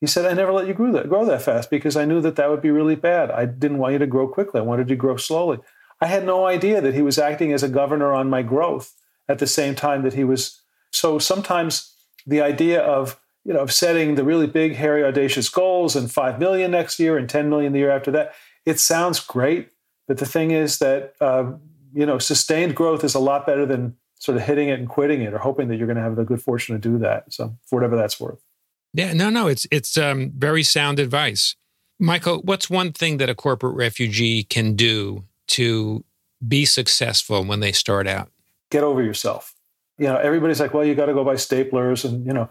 He 0.00 0.06
said, 0.06 0.26
I 0.26 0.34
never 0.34 0.52
let 0.52 0.68
you 0.68 0.74
grow 0.74 0.92
that, 0.92 1.08
grow 1.08 1.24
that 1.24 1.42
fast 1.42 1.70
because 1.70 1.96
I 1.96 2.04
knew 2.04 2.20
that 2.20 2.36
that 2.36 2.50
would 2.50 2.62
be 2.62 2.70
really 2.70 2.94
bad. 2.94 3.30
I 3.30 3.46
didn't 3.46 3.78
want 3.78 3.94
you 3.94 3.98
to 3.98 4.06
grow 4.06 4.28
quickly. 4.28 4.60
I 4.60 4.64
wanted 4.64 4.90
you 4.90 4.96
to 4.96 5.00
grow 5.00 5.16
slowly. 5.16 5.58
I 6.00 6.06
had 6.06 6.24
no 6.24 6.46
idea 6.46 6.80
that 6.80 6.94
he 6.94 7.02
was 7.02 7.18
acting 7.18 7.52
as 7.52 7.62
a 7.62 7.68
governor 7.68 8.12
on 8.12 8.30
my 8.30 8.42
growth 8.42 8.94
at 9.28 9.40
the 9.40 9.46
same 9.46 9.74
time 9.74 10.02
that 10.02 10.14
he 10.14 10.22
was. 10.22 10.60
So 10.92 11.18
sometimes 11.18 11.94
the 12.26 12.40
idea 12.40 12.80
of 12.80 13.18
you 13.48 13.54
know, 13.54 13.60
of 13.60 13.72
setting 13.72 14.14
the 14.14 14.24
really 14.24 14.46
big, 14.46 14.74
hairy, 14.74 15.02
audacious 15.02 15.48
goals 15.48 15.96
and 15.96 16.12
5 16.12 16.38
million 16.38 16.70
next 16.70 17.00
year 17.00 17.16
and 17.16 17.30
10 17.30 17.48
million 17.48 17.72
the 17.72 17.78
year 17.78 17.90
after 17.90 18.10
that, 18.10 18.34
it 18.66 18.78
sounds 18.78 19.20
great. 19.20 19.70
But 20.06 20.18
the 20.18 20.26
thing 20.26 20.50
is 20.50 20.80
that, 20.80 21.14
uh, 21.18 21.52
you 21.94 22.04
know, 22.04 22.18
sustained 22.18 22.76
growth 22.76 23.04
is 23.04 23.14
a 23.14 23.18
lot 23.18 23.46
better 23.46 23.64
than 23.64 23.96
sort 24.16 24.36
of 24.36 24.42
hitting 24.42 24.68
it 24.68 24.78
and 24.78 24.86
quitting 24.86 25.22
it 25.22 25.32
or 25.32 25.38
hoping 25.38 25.68
that 25.68 25.76
you're 25.76 25.86
going 25.86 25.96
to 25.96 26.02
have 26.02 26.16
the 26.16 26.24
good 26.24 26.42
fortune 26.42 26.78
to 26.78 26.88
do 26.90 26.98
that. 26.98 27.32
So 27.32 27.56
for 27.64 27.76
whatever 27.76 27.96
that's 27.96 28.20
worth. 28.20 28.44
Yeah, 28.92 29.14
no, 29.14 29.30
no, 29.30 29.46
it's 29.46 29.66
it's 29.70 29.96
um, 29.96 30.30
very 30.36 30.62
sound 30.62 30.98
advice. 30.98 31.56
Michael, 31.98 32.42
what's 32.42 32.68
one 32.68 32.92
thing 32.92 33.16
that 33.16 33.30
a 33.30 33.34
corporate 33.34 33.76
refugee 33.76 34.42
can 34.42 34.74
do 34.74 35.24
to 35.48 36.04
be 36.46 36.66
successful 36.66 37.44
when 37.44 37.60
they 37.60 37.72
start 37.72 38.06
out? 38.06 38.30
Get 38.70 38.84
over 38.84 39.02
yourself. 39.02 39.54
You 39.96 40.06
know, 40.06 40.16
everybody's 40.16 40.60
like, 40.60 40.74
well, 40.74 40.84
you 40.84 40.94
got 40.94 41.06
to 41.06 41.14
go 41.14 41.24
buy 41.24 41.34
staplers 41.34 42.04
and, 42.04 42.24
you 42.24 42.32
know, 42.32 42.48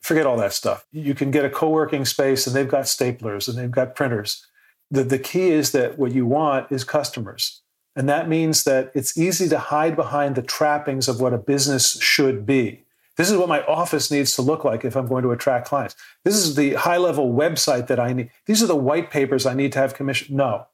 forget 0.00 0.26
all 0.26 0.36
that 0.38 0.52
stuff. 0.52 0.86
You 0.92 1.14
can 1.14 1.30
get 1.30 1.44
a 1.44 1.50
co 1.50 1.68
working 1.68 2.04
space 2.04 2.46
and 2.46 2.54
they've 2.54 2.68
got 2.68 2.84
staplers 2.84 3.48
and 3.48 3.56
they've 3.56 3.70
got 3.70 3.94
printers. 3.94 4.46
The, 4.90 5.04
the 5.04 5.18
key 5.18 5.50
is 5.50 5.72
that 5.72 5.98
what 5.98 6.12
you 6.12 6.26
want 6.26 6.70
is 6.72 6.84
customers. 6.84 7.62
And 7.96 8.08
that 8.08 8.28
means 8.28 8.64
that 8.64 8.92
it's 8.94 9.18
easy 9.18 9.48
to 9.48 9.58
hide 9.58 9.96
behind 9.96 10.34
the 10.34 10.42
trappings 10.42 11.08
of 11.08 11.20
what 11.20 11.34
a 11.34 11.38
business 11.38 12.00
should 12.00 12.46
be. 12.46 12.84
This 13.16 13.30
is 13.30 13.36
what 13.36 13.48
my 13.48 13.62
office 13.64 14.10
needs 14.10 14.34
to 14.36 14.42
look 14.42 14.64
like 14.64 14.84
if 14.84 14.96
I'm 14.96 15.06
going 15.06 15.22
to 15.24 15.32
attract 15.32 15.68
clients. 15.68 15.96
This 16.24 16.36
is 16.36 16.54
the 16.54 16.74
high 16.74 16.96
level 16.96 17.32
website 17.32 17.88
that 17.88 18.00
I 18.00 18.12
need. 18.12 18.30
These 18.46 18.62
are 18.62 18.66
the 18.66 18.76
white 18.76 19.10
papers 19.10 19.44
I 19.44 19.54
need 19.54 19.72
to 19.72 19.78
have 19.78 19.94
commission. 19.94 20.36
No. 20.36 20.66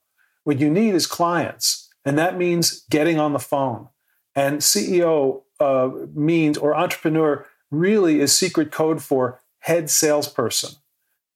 What 0.45 0.61
you 0.61 0.71
need 0.71 0.95
is 0.95 1.07
clients. 1.07 1.93
And 2.05 2.17
that 2.19 2.39
means 2.39 2.85
getting 2.89 3.19
on 3.19 3.33
the 3.33 3.41
phone. 3.41 3.89
And 4.37 4.61
CEO 4.61 5.43
uh, 5.59 5.91
means, 6.15 6.59
or 6.59 6.77
entrepreneur 6.77 7.47
really 7.71 8.21
is 8.21 8.37
secret 8.37 8.71
code 8.71 9.03
for 9.03 9.41
head 9.61 9.91
salesperson. 9.91 10.77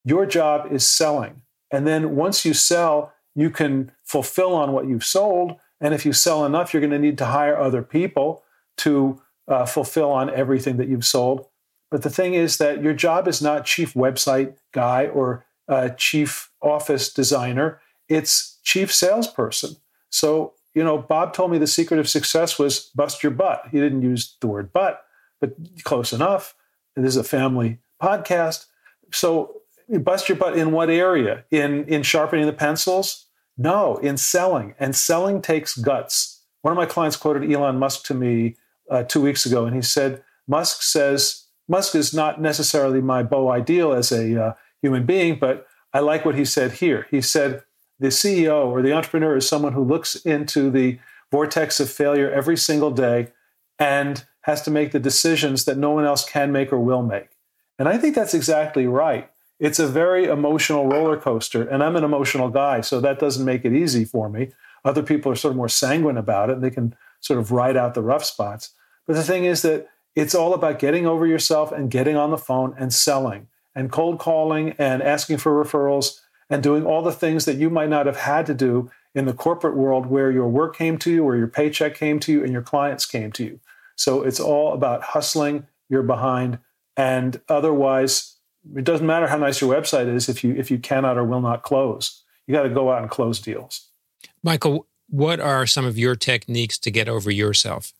Your 0.04 0.26
job 0.26 0.72
is 0.72 0.86
selling. 0.86 1.42
And 1.70 1.86
then 1.86 2.16
once 2.16 2.44
you 2.44 2.54
sell, 2.54 3.12
you 3.34 3.50
can 3.50 3.92
fulfill 4.04 4.54
on 4.54 4.72
what 4.72 4.88
you've 4.88 5.04
sold. 5.04 5.56
And 5.80 5.94
if 5.94 6.04
you 6.04 6.12
sell 6.12 6.44
enough, 6.44 6.72
you're 6.72 6.80
going 6.80 6.92
to 6.92 6.98
need 6.98 7.18
to 7.18 7.26
hire 7.26 7.56
other 7.56 7.82
people 7.82 8.42
to 8.78 9.20
uh, 9.48 9.66
fulfill 9.66 10.10
on 10.10 10.30
everything 10.30 10.76
that 10.78 10.88
you've 10.88 11.06
sold. 11.06 11.46
But 11.90 12.02
the 12.02 12.10
thing 12.10 12.34
is 12.34 12.58
that 12.58 12.82
your 12.82 12.94
job 12.94 13.26
is 13.26 13.42
not 13.42 13.64
chief 13.64 13.94
website 13.94 14.54
guy 14.72 15.06
or 15.06 15.44
uh, 15.68 15.90
chief 15.90 16.50
office 16.62 17.12
designer, 17.12 17.80
it's 18.08 18.58
chief 18.64 18.92
salesperson. 18.92 19.76
So, 20.10 20.54
you 20.74 20.82
know, 20.82 20.98
Bob 20.98 21.32
told 21.32 21.50
me 21.50 21.58
the 21.58 21.66
secret 21.66 22.00
of 22.00 22.08
success 22.08 22.58
was 22.58 22.90
bust 22.94 23.22
your 23.22 23.32
butt. 23.32 23.62
He 23.70 23.78
didn't 23.78 24.02
use 24.02 24.36
the 24.40 24.48
word 24.48 24.72
butt, 24.72 25.02
but 25.40 25.54
close 25.84 26.12
enough. 26.12 26.54
This 26.96 27.10
is 27.10 27.16
a 27.16 27.24
family 27.24 27.78
podcast. 28.02 28.66
So, 29.12 29.62
bust 29.88 30.28
your 30.28 30.36
butt 30.36 30.56
in 30.56 30.72
what 30.72 30.90
area? 30.90 31.44
In, 31.50 31.84
in 31.86 32.02
sharpening 32.02 32.46
the 32.46 32.52
pencils? 32.52 33.26
No, 33.56 33.96
in 33.96 34.16
selling. 34.16 34.74
And 34.78 34.94
selling 34.94 35.42
takes 35.42 35.76
guts. 35.76 36.42
One 36.62 36.72
of 36.72 36.78
my 36.78 36.86
clients 36.86 37.16
quoted 37.16 37.50
Elon 37.50 37.78
Musk 37.78 38.04
to 38.04 38.14
me 38.14 38.56
uh, 38.90 39.04
two 39.04 39.20
weeks 39.20 39.46
ago, 39.46 39.66
and 39.66 39.74
he 39.74 39.82
said, 39.82 40.22
Musk 40.46 40.82
says, 40.82 41.46
Musk 41.68 41.94
is 41.94 42.12
not 42.12 42.40
necessarily 42.40 43.00
my 43.00 43.22
beau 43.22 43.50
ideal 43.50 43.92
as 43.92 44.10
a 44.12 44.42
uh, 44.42 44.52
human 44.82 45.06
being, 45.06 45.38
but 45.38 45.66
I 45.92 46.00
like 46.00 46.24
what 46.24 46.34
he 46.34 46.44
said 46.44 46.72
here. 46.72 47.06
He 47.10 47.20
said, 47.20 47.62
the 48.00 48.08
CEO 48.08 48.66
or 48.66 48.82
the 48.82 48.92
entrepreneur 48.92 49.36
is 49.36 49.46
someone 49.46 49.74
who 49.74 49.84
looks 49.84 50.16
into 50.16 50.70
the 50.70 50.98
vortex 51.30 51.78
of 51.78 51.90
failure 51.90 52.30
every 52.30 52.56
single 52.56 52.90
day 52.90 53.28
and 53.80 54.24
has 54.42 54.62
to 54.62 54.70
make 54.70 54.92
the 54.92 55.00
decisions 55.00 55.64
that 55.64 55.78
no 55.78 55.90
one 55.90 56.04
else 56.04 56.24
can 56.24 56.52
make 56.52 56.72
or 56.72 56.78
will 56.78 57.02
make. 57.02 57.30
And 57.78 57.88
I 57.88 57.98
think 57.98 58.14
that's 58.14 58.34
exactly 58.34 58.86
right. 58.86 59.28
It's 59.58 59.78
a 59.78 59.88
very 59.88 60.26
emotional 60.26 60.86
roller 60.86 61.18
coaster, 61.18 61.62
and 61.62 61.82
I'm 61.82 61.96
an 61.96 62.04
emotional 62.04 62.48
guy, 62.50 62.82
so 62.82 63.00
that 63.00 63.18
doesn't 63.18 63.44
make 63.44 63.64
it 63.64 63.72
easy 63.72 64.04
for 64.04 64.28
me. 64.28 64.52
Other 64.84 65.02
people 65.02 65.30
are 65.32 65.36
sort 65.36 65.52
of 65.52 65.56
more 65.56 65.68
sanguine 65.68 66.16
about 66.16 66.50
it. 66.50 66.54
And 66.54 66.62
they 66.62 66.70
can 66.70 66.94
sort 67.20 67.38
of 67.38 67.52
ride 67.52 67.76
out 67.76 67.94
the 67.94 68.02
rough 68.02 68.24
spots. 68.24 68.70
But 69.06 69.14
the 69.16 69.22
thing 69.22 69.44
is 69.44 69.62
that 69.62 69.88
it's 70.14 70.34
all 70.34 70.54
about 70.54 70.78
getting 70.78 71.06
over 71.06 71.26
yourself 71.26 71.72
and 71.72 71.90
getting 71.90 72.16
on 72.16 72.30
the 72.30 72.38
phone 72.38 72.74
and 72.78 72.92
selling 72.92 73.48
and 73.74 73.92
cold 73.92 74.18
calling 74.18 74.74
and 74.78 75.02
asking 75.02 75.38
for 75.38 75.62
referrals 75.62 76.20
and 76.48 76.62
doing 76.62 76.84
all 76.84 77.02
the 77.02 77.12
things 77.12 77.44
that 77.44 77.56
you 77.56 77.70
might 77.70 77.88
not 77.88 78.06
have 78.06 78.16
had 78.16 78.46
to 78.46 78.54
do 78.54 78.90
in 79.14 79.26
the 79.26 79.32
corporate 79.32 79.76
world 79.76 80.06
where 80.06 80.30
your 80.30 80.48
work 80.48 80.76
came 80.76 80.98
to 80.98 81.10
you, 81.10 81.24
where 81.24 81.36
your 81.36 81.46
paycheck 81.46 81.94
came 81.94 82.18
to 82.20 82.32
you, 82.32 82.42
and 82.42 82.52
your 82.52 82.62
clients 82.62 83.06
came 83.06 83.30
to 83.32 83.44
you. 83.44 83.60
So 84.00 84.22
it's 84.22 84.40
all 84.40 84.72
about 84.72 85.02
hustling, 85.02 85.66
you're 85.90 86.02
behind, 86.02 86.58
and 86.96 87.38
otherwise, 87.50 88.36
it 88.74 88.84
doesn't 88.84 89.06
matter 89.06 89.26
how 89.26 89.36
nice 89.36 89.60
your 89.60 89.70
website 89.74 90.08
is 90.08 90.26
if 90.26 90.42
you 90.42 90.54
if 90.54 90.70
you 90.70 90.78
cannot 90.78 91.18
or 91.18 91.24
will 91.24 91.42
not 91.42 91.62
close. 91.62 92.24
You 92.46 92.54
got 92.54 92.62
to 92.62 92.70
go 92.70 92.90
out 92.90 93.02
and 93.02 93.10
close 93.10 93.38
deals. 93.40 93.90
Michael, 94.42 94.86
what 95.10 95.38
are 95.38 95.66
some 95.66 95.84
of 95.84 95.98
your 95.98 96.16
techniques 96.16 96.78
to 96.78 96.90
get 96.90 97.10
over 97.10 97.30
yourself? 97.30 97.92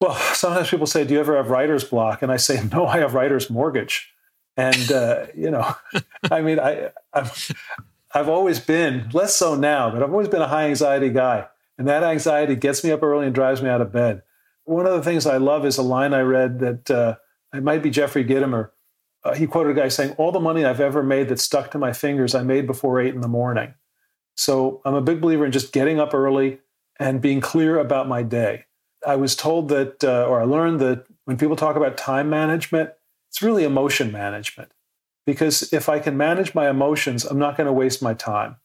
Well, 0.00 0.14
sometimes 0.14 0.70
people 0.70 0.86
say, 0.86 1.02
"Do 1.04 1.14
you 1.14 1.18
ever 1.18 1.36
have 1.36 1.50
writer's 1.50 1.82
block?" 1.82 2.22
And 2.22 2.30
I 2.30 2.36
say, 2.36 2.62
"No, 2.72 2.86
I 2.86 2.98
have 2.98 3.14
writer's 3.14 3.50
mortgage." 3.50 4.14
And 4.56 4.92
uh, 4.92 5.26
you 5.34 5.50
know, 5.50 5.74
I 6.30 6.40
mean, 6.40 6.60
I 6.60 6.90
I've, 7.12 7.50
I've 8.14 8.28
always 8.28 8.60
been 8.60 9.10
less 9.12 9.34
so 9.34 9.56
now, 9.56 9.90
but 9.90 10.04
I've 10.04 10.12
always 10.12 10.28
been 10.28 10.42
a 10.42 10.46
high 10.46 10.68
anxiety 10.68 11.10
guy, 11.10 11.48
and 11.78 11.88
that 11.88 12.04
anxiety 12.04 12.54
gets 12.54 12.84
me 12.84 12.92
up 12.92 13.02
early 13.02 13.26
and 13.26 13.34
drives 13.34 13.60
me 13.60 13.68
out 13.68 13.80
of 13.80 13.90
bed. 13.90 14.22
One 14.64 14.86
of 14.86 14.92
the 14.92 15.02
things 15.02 15.26
I 15.26 15.38
love 15.38 15.66
is 15.66 15.78
a 15.78 15.82
line 15.82 16.14
I 16.14 16.20
read 16.20 16.60
that 16.60 16.90
uh, 16.90 17.16
it 17.54 17.62
might 17.62 17.82
be 17.82 17.90
Jeffrey 17.90 18.24
Gitomer. 18.24 18.70
Uh, 19.24 19.34
he 19.34 19.46
quoted 19.46 19.76
a 19.76 19.80
guy 19.80 19.88
saying, 19.88 20.12
"All 20.18 20.32
the 20.32 20.40
money 20.40 20.64
I've 20.64 20.80
ever 20.80 21.02
made 21.02 21.28
that 21.28 21.40
stuck 21.40 21.70
to 21.72 21.78
my 21.78 21.92
fingers, 21.92 22.34
I 22.34 22.42
made 22.42 22.66
before 22.66 23.00
eight 23.00 23.14
in 23.14 23.20
the 23.20 23.28
morning." 23.28 23.74
So 24.36 24.80
I'm 24.84 24.94
a 24.94 25.02
big 25.02 25.20
believer 25.20 25.44
in 25.44 25.52
just 25.52 25.72
getting 25.72 26.00
up 26.00 26.14
early 26.14 26.60
and 26.98 27.20
being 27.20 27.40
clear 27.40 27.78
about 27.78 28.08
my 28.08 28.22
day. 28.22 28.64
I 29.06 29.16
was 29.16 29.36
told 29.36 29.68
that, 29.68 30.02
uh, 30.04 30.26
or 30.28 30.40
I 30.40 30.44
learned 30.44 30.80
that 30.80 31.06
when 31.24 31.36
people 31.36 31.56
talk 31.56 31.76
about 31.76 31.96
time 31.96 32.30
management, 32.30 32.90
it's 33.28 33.42
really 33.42 33.64
emotion 33.64 34.12
management. 34.12 34.70
Because 35.26 35.72
if 35.72 35.88
I 35.88 35.98
can 35.98 36.16
manage 36.16 36.54
my 36.54 36.68
emotions, 36.68 37.24
I'm 37.24 37.38
not 37.38 37.56
going 37.56 37.66
to 37.66 37.72
waste 37.72 38.02
my 38.02 38.14
time. 38.14 38.56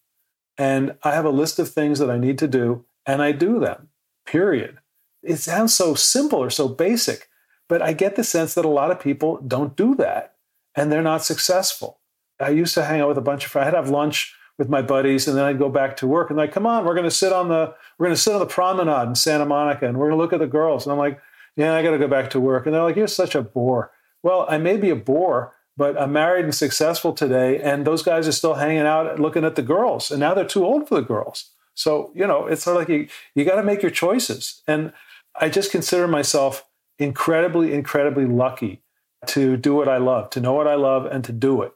And 0.58 0.96
I 1.04 1.13
have 1.13 1.25
a 1.25 1.30
list 1.30 1.60
of 1.60 1.70
things 1.70 2.00
that 2.00 2.10
I 2.10 2.18
need 2.18 2.38
to 2.39 2.48
do, 2.48 2.86
and 3.06 3.22
I 3.22 3.32
do 3.32 3.60
them, 3.60 3.89
period. 4.25 4.80
It 5.27 5.38
sounds 5.38 5.74
so 5.74 5.93
simple 5.93 6.39
or 6.39 6.50
so 6.50 6.67
basic, 6.67 7.29
but 7.67 7.81
I 7.81 7.93
get 7.93 8.15
the 8.15 8.24
sense 8.24 8.53
that 8.53 8.65
a 8.65 8.69
lot 8.69 8.91
of 8.91 9.00
people 9.00 9.38
don't 9.46 9.75
do 9.75 9.96
that 9.96 10.36
and 10.75 10.91
they're 10.91 11.01
not 11.01 11.24
successful. 11.24 12.00
I 12.39 12.50
used 12.50 12.75
to 12.75 12.86
hang 12.86 13.01
out 13.01 13.10
with 13.10 13.17
a 13.17 13.22
bunch 13.22 13.46
of 13.46 13.51
friends. 13.51 13.67
I'd 13.67 13.74
have 13.74 13.89
lunch 13.89 14.36
with 14.57 14.69
my 14.69 14.81
buddies, 14.81 15.27
and 15.27 15.38
then 15.38 15.46
I'd 15.46 15.60
go 15.60 15.69
back 15.69 15.98
to 15.98 16.07
work. 16.07 16.29
And 16.29 16.38
like, 16.38 16.51
come 16.51 16.65
on, 16.65 16.86
we're 16.86 17.00
to 17.01 17.12
sit 17.12 17.34
on 17.34 17.50
the 17.50 17.75
we're 17.98 18.10
to 18.10 18.15
sit 18.15 18.34
on 18.34 18.39
the 18.39 18.46
promenade 18.46 19.07
in 19.07 19.15
Santa 19.15 19.46
Monica, 19.46 19.88
and 19.88 19.98
we're 19.98 20.10
to 20.10 20.15
look 20.15 20.34
at 20.34 20.39
the 20.39 20.48
girls. 20.48 20.86
And 20.86 20.91
I'm 20.93 21.00
like, 21.00 21.19
yeah, 21.55 21.74
I 21.74 21.84
got 21.84 21.91
to 21.91 21.98
go 21.98 22.07
back 22.07 22.29
to 22.31 22.39
work. 22.39 22.65
And 22.65 22.75
they're 22.75 22.84
like, 22.84 22.96
you're 22.96 23.07
such 23.07 23.36
a 23.36 23.41
bore. 23.41 23.91
Well, 24.24 24.46
I 24.50 24.57
may 24.57 24.77
be 24.77 24.89
a 24.89 24.96
bore, 24.96 25.53
but 25.75 26.00
I'm 26.00 26.13
married 26.13 26.46
and 26.46 26.53
successful 26.53 27.13
today, 27.13 27.60
and 27.60 27.86
those 27.86 28.03
guys 28.03 28.27
are 28.27 28.31
still 28.31 28.55
hanging 28.55 28.79
out 28.79 29.19
looking 29.19 29.43
at 29.43 29.55
the 29.55 29.62
girls, 29.62 30.12
and 30.12 30.19
now 30.19 30.34
they're 30.34 30.46
too 30.46 30.65
old 30.65 30.88
for 30.88 30.96
the 30.96 31.01
girls. 31.01 31.51
So 31.74 32.12
you 32.15 32.25
know, 32.25 32.48
it's 32.48 32.63
sort 32.63 32.77
of 32.77 32.81
like 32.81 32.89
you 32.89 33.07
you 33.36 33.46
got 33.46 33.55
to 33.55 33.63
make 33.63 33.81
your 33.81 33.91
choices. 33.91 34.62
And 34.67 34.93
I 35.39 35.50
just 35.50 35.72
consider 35.72 36.08
myself 36.08 36.65
incredibly, 37.00 37.74
incredibly 37.74 38.25
lucky 38.25 38.82
to 39.27 39.58
do 39.58 39.74
what 39.75 39.88
I 39.88 39.98
love, 39.98 40.29
to 40.32 40.41
know 40.41 40.53
what 40.53 40.67
I 40.67 40.75
love, 40.75 41.06
and 41.06 41.24
to 41.25 41.32
do 41.32 41.62
it. 41.62 41.74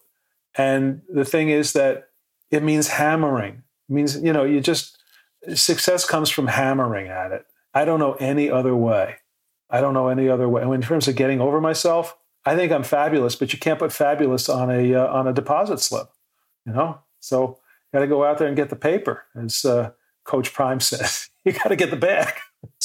And 0.56 1.02
the 1.10 1.26
thing 1.26 1.50
is 1.50 1.74
that 1.74 2.10
it 2.50 2.64
means 2.64 2.88
hammering. 2.88 3.64
It 3.90 3.94
means, 3.94 4.22
you 4.22 4.34
know, 4.34 4.44
you 4.44 4.62
just, 4.62 4.98
success 5.54 6.06
comes 6.06 6.30
from 6.30 6.48
hammering 6.48 7.08
at 7.08 7.32
it. 7.32 7.46
I 7.74 7.86
don't 7.86 8.00
know 8.00 8.14
any 8.14 8.50
other 8.50 8.76
way. 8.76 9.18
I 9.70 9.80
don't 9.80 9.94
know 9.94 10.10
any 10.10 10.28
other 10.28 10.50
way. 10.50 10.62
And 10.62 10.74
in 10.74 10.82
terms 10.82 11.08
of 11.08 11.16
getting 11.16 11.40
over 11.40 11.62
myself, 11.62 12.18
I 12.46 12.56
think 12.56 12.72
I'm 12.72 12.84
fabulous, 12.84 13.36
but 13.36 13.54
you 13.54 13.60
can't 13.60 13.80
put 13.80 13.94
fabulous 13.94 14.50
on 14.50 14.70
a 14.70 14.96
uh, 14.96 15.08
on 15.08 15.28
a 15.28 15.34
deposit 15.34 15.80
slip, 15.80 16.10
you 16.66 16.74
know. 16.74 17.00
So 17.20 17.60
got 17.94 18.00
to 18.00 18.08
go 18.08 18.26
out 18.26 18.40
there 18.40 18.48
and 18.48 18.58
get 18.58 18.70
the 18.70 18.76
paper, 18.76 19.24
as 19.36 19.64
uh, 19.64 19.92
Coach 20.26 20.54
Prime 20.54 20.80
says. 20.82 21.30
you 21.46 21.54
got 21.54 21.70
to 21.70 21.76
get 21.76 21.92
the 21.92 21.96
bag. 21.96 22.34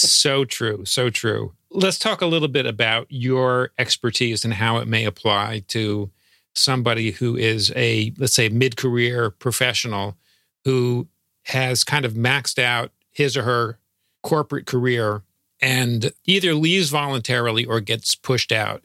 So 0.00 0.44
true, 0.44 0.84
so 0.84 1.10
true. 1.10 1.52
Let's 1.70 1.98
talk 1.98 2.20
a 2.20 2.26
little 2.26 2.48
bit 2.48 2.66
about 2.66 3.06
your 3.10 3.70
expertise 3.78 4.44
and 4.44 4.54
how 4.54 4.78
it 4.78 4.88
may 4.88 5.04
apply 5.04 5.64
to 5.68 6.10
somebody 6.54 7.10
who 7.12 7.36
is 7.36 7.72
a, 7.76 8.12
let's 8.18 8.32
say, 8.32 8.48
mid 8.48 8.76
career 8.76 9.30
professional 9.30 10.16
who 10.64 11.06
has 11.44 11.84
kind 11.84 12.04
of 12.04 12.14
maxed 12.14 12.58
out 12.58 12.90
his 13.10 13.36
or 13.36 13.42
her 13.42 13.78
corporate 14.22 14.66
career 14.66 15.22
and 15.60 16.12
either 16.24 16.54
leaves 16.54 16.90
voluntarily 16.90 17.64
or 17.64 17.80
gets 17.80 18.14
pushed 18.14 18.52
out 18.52 18.84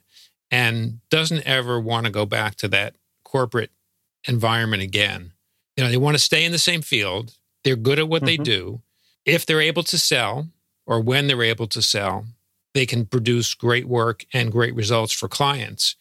and 0.49 0.99
doesn't 1.09 1.45
ever 1.45 1.79
want 1.79 2.05
to 2.05 2.11
go 2.11 2.25
back 2.25 2.55
to 2.55 2.67
that 2.67 2.95
corporate 3.23 3.71
environment 4.27 4.83
again. 4.83 5.31
You 5.75 5.83
know, 5.83 5.89
they 5.89 5.97
want 5.97 6.15
to 6.15 6.23
stay 6.23 6.43
in 6.45 6.51
the 6.51 6.59
same 6.59 6.81
field. 6.81 7.37
They're 7.63 7.75
good 7.75 7.99
at 7.99 8.07
what 8.07 8.23
mm-hmm. 8.23 8.25
they 8.27 8.37
do. 8.37 8.81
If 9.25 9.45
they're 9.45 9.61
able 9.61 9.83
to 9.83 9.97
sell 9.97 10.47
or 10.85 11.00
when 11.00 11.27
they're 11.27 11.43
able 11.43 11.67
to 11.67 11.81
sell, 11.81 12.25
they 12.73 12.85
can 12.85 13.05
produce 13.05 13.53
great 13.53 13.88
work 13.88 14.25
and 14.33 14.51
great 14.51 14.75
results 14.75 15.13
for 15.13 15.27
clients 15.27 15.95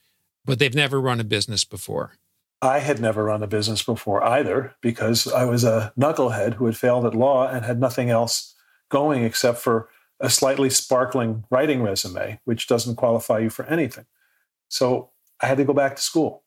but 0.44 0.58
they've 0.58 0.74
never 0.74 1.00
run 1.00 1.20
a 1.20 1.24
business 1.24 1.64
before. 1.64 2.14
I 2.62 2.80
had 2.80 3.00
never 3.00 3.24
run 3.24 3.42
a 3.42 3.46
business 3.46 3.82
before 3.82 4.22
either 4.22 4.74
because 4.80 5.26
I 5.28 5.44
was 5.44 5.64
a 5.64 5.92
knucklehead 5.98 6.54
who 6.54 6.66
had 6.66 6.76
failed 6.76 7.06
at 7.06 7.14
law 7.14 7.48
and 7.48 7.64
had 7.64 7.80
nothing 7.80 8.10
else 8.10 8.54
going 8.90 9.24
except 9.24 9.58
for 9.58 9.88
a 10.18 10.28
slightly 10.28 10.68
sparkling 10.68 11.44
writing 11.50 11.82
resume, 11.82 12.38
which 12.44 12.66
doesn't 12.66 12.96
qualify 12.96 13.38
you 13.38 13.48
for 13.48 13.64
anything. 13.66 14.04
So 14.68 15.10
I 15.40 15.46
had 15.46 15.56
to 15.56 15.64
go 15.64 15.72
back 15.72 15.96
to 15.96 16.02
school. 16.02 16.42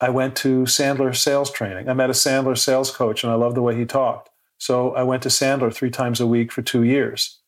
I 0.00 0.08
went 0.08 0.34
to 0.36 0.62
Sandler 0.62 1.14
sales 1.14 1.52
training. 1.52 1.88
I 1.88 1.92
met 1.92 2.10
a 2.10 2.14
Sandler 2.14 2.58
sales 2.58 2.90
coach 2.90 3.22
and 3.22 3.32
I 3.32 3.36
loved 3.36 3.56
the 3.56 3.62
way 3.62 3.76
he 3.76 3.84
talked. 3.84 4.30
So 4.58 4.92
I 4.94 5.04
went 5.04 5.22
to 5.22 5.28
Sandler 5.28 5.72
three 5.72 5.90
times 5.90 6.20
a 6.20 6.26
week 6.26 6.50
for 6.50 6.62
two 6.62 6.82
years. 6.82 7.38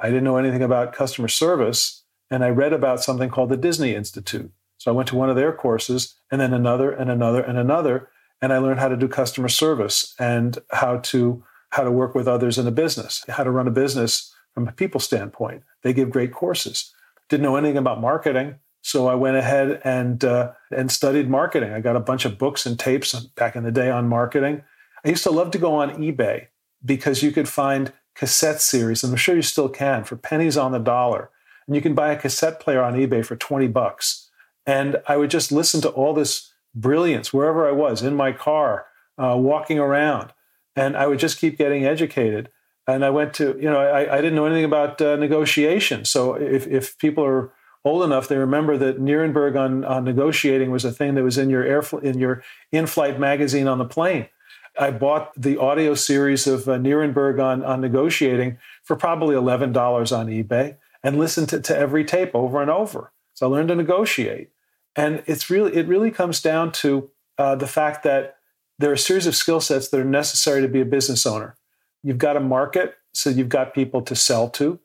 I 0.00 0.08
didn't 0.08 0.24
know 0.24 0.36
anything 0.36 0.62
about 0.62 0.92
customer 0.92 1.28
service 1.28 2.04
and 2.30 2.44
I 2.44 2.48
read 2.48 2.72
about 2.72 3.02
something 3.02 3.28
called 3.28 3.50
the 3.50 3.56
Disney 3.56 3.94
Institute. 3.94 4.50
So 4.78 4.90
I 4.90 4.94
went 4.94 5.08
to 5.08 5.16
one 5.16 5.28
of 5.28 5.36
their 5.36 5.52
courses 5.52 6.14
and 6.30 6.40
then 6.40 6.54
another 6.54 6.90
and 6.90 7.10
another 7.10 7.42
and 7.42 7.58
another. 7.58 8.08
And 8.40 8.52
I 8.52 8.58
learned 8.58 8.80
how 8.80 8.88
to 8.88 8.96
do 8.96 9.08
customer 9.08 9.48
service 9.48 10.14
and 10.18 10.58
how 10.70 10.98
to 10.98 11.44
how 11.70 11.84
to 11.84 11.90
work 11.90 12.14
with 12.16 12.26
others 12.26 12.58
in 12.58 12.66
a 12.66 12.72
business, 12.72 13.24
how 13.28 13.44
to 13.44 13.50
run 13.50 13.68
a 13.68 13.70
business 13.70 14.34
from 14.54 14.66
a 14.66 14.72
people 14.72 14.98
standpoint. 14.98 15.62
They 15.82 15.92
give 15.92 16.10
great 16.10 16.32
courses. 16.32 16.92
Didn't 17.28 17.44
know 17.44 17.54
anything 17.54 17.76
about 17.76 18.00
marketing, 18.00 18.56
so 18.82 19.06
I 19.06 19.14
went 19.14 19.36
ahead 19.36 19.80
and 19.84 20.24
uh, 20.24 20.52
and 20.74 20.90
studied 20.90 21.28
marketing. 21.28 21.72
I 21.72 21.80
got 21.80 21.96
a 21.96 22.00
bunch 22.00 22.24
of 22.24 22.38
books 22.38 22.66
and 22.66 22.78
tapes 22.78 23.14
back 23.14 23.54
in 23.54 23.62
the 23.62 23.70
day 23.70 23.90
on 23.90 24.08
marketing. 24.08 24.62
I 25.04 25.10
used 25.10 25.24
to 25.24 25.30
love 25.30 25.50
to 25.52 25.58
go 25.58 25.74
on 25.74 25.90
eBay 26.02 26.48
because 26.84 27.22
you 27.22 27.30
could 27.32 27.48
find 27.48 27.92
cassette 28.14 28.60
series, 28.60 29.02
and 29.02 29.12
I'm 29.12 29.16
sure 29.16 29.36
you 29.36 29.42
still 29.42 29.68
can, 29.68 30.04
for 30.04 30.16
pennies 30.16 30.56
on 30.56 30.72
the 30.72 30.78
dollar. 30.78 31.30
And 31.66 31.76
you 31.76 31.82
can 31.82 31.94
buy 31.94 32.12
a 32.12 32.18
cassette 32.18 32.60
player 32.60 32.82
on 32.82 32.94
eBay 32.94 33.24
for 33.24 33.36
20 33.36 33.68
bucks. 33.68 34.28
And 34.66 35.00
I 35.06 35.16
would 35.16 35.30
just 35.30 35.52
listen 35.52 35.80
to 35.82 35.88
all 35.90 36.14
this 36.14 36.52
brilliance 36.74 37.32
wherever 37.32 37.68
I 37.68 37.72
was 37.72 38.02
in 38.02 38.14
my 38.14 38.32
car, 38.32 38.86
uh, 39.18 39.36
walking 39.36 39.78
around. 39.78 40.32
And 40.76 40.96
I 40.96 41.06
would 41.06 41.18
just 41.18 41.38
keep 41.38 41.58
getting 41.58 41.84
educated. 41.84 42.50
And 42.86 43.04
I 43.04 43.10
went 43.10 43.34
to, 43.34 43.56
you 43.60 43.70
know, 43.70 43.78
I, 43.78 44.16
I 44.16 44.16
didn't 44.16 44.34
know 44.34 44.46
anything 44.46 44.64
about 44.64 45.00
uh, 45.00 45.16
negotiation. 45.16 46.04
So 46.04 46.34
if, 46.34 46.66
if 46.66 46.98
people 46.98 47.24
are 47.24 47.52
old 47.84 48.02
enough, 48.02 48.28
they 48.28 48.36
remember 48.36 48.76
that 48.78 49.00
Nierenberg 49.00 49.58
on, 49.58 49.84
on 49.84 50.04
negotiating 50.04 50.70
was 50.70 50.84
a 50.84 50.92
thing 50.92 51.14
that 51.14 51.24
was 51.24 51.38
in 51.38 51.50
your 51.50 51.64
air 51.64 51.82
in 52.02 52.18
your 52.18 52.42
in-flight 52.72 53.18
magazine 53.18 53.68
on 53.68 53.78
the 53.78 53.84
plane. 53.84 54.28
I 54.80 54.90
bought 54.90 55.32
the 55.36 55.58
audio 55.58 55.94
series 55.94 56.46
of 56.46 56.66
uh, 56.66 56.72
on, 56.72 57.62
on 57.62 57.80
negotiating 57.82 58.56
for 58.82 58.96
probably 58.96 59.36
$11 59.36 59.74
on 60.16 60.26
eBay 60.28 60.76
and 61.02 61.18
listened 61.18 61.50
to, 61.50 61.60
to 61.60 61.76
every 61.76 62.02
tape 62.02 62.34
over 62.34 62.62
and 62.62 62.70
over. 62.70 63.12
So 63.34 63.46
I 63.46 63.50
learned 63.50 63.68
to 63.68 63.74
negotiate. 63.74 64.48
And 64.96 65.22
it's 65.26 65.50
really, 65.50 65.76
it 65.76 65.86
really 65.86 66.10
comes 66.10 66.40
down 66.40 66.72
to 66.72 67.10
uh, 67.36 67.56
the 67.56 67.66
fact 67.66 68.04
that 68.04 68.38
there 68.78 68.90
are 68.90 68.94
a 68.94 68.98
series 68.98 69.26
of 69.26 69.36
skill 69.36 69.60
sets 69.60 69.88
that 69.88 70.00
are 70.00 70.04
necessary 70.04 70.62
to 70.62 70.68
be 70.68 70.80
a 70.80 70.86
business 70.86 71.26
owner. 71.26 71.56
You've 72.02 72.16
got 72.16 72.38
a 72.38 72.40
market, 72.40 72.94
so 73.12 73.28
you've 73.28 73.50
got 73.50 73.74
people 73.74 74.00
to 74.00 74.16
sell 74.16 74.48
to, 74.50 74.80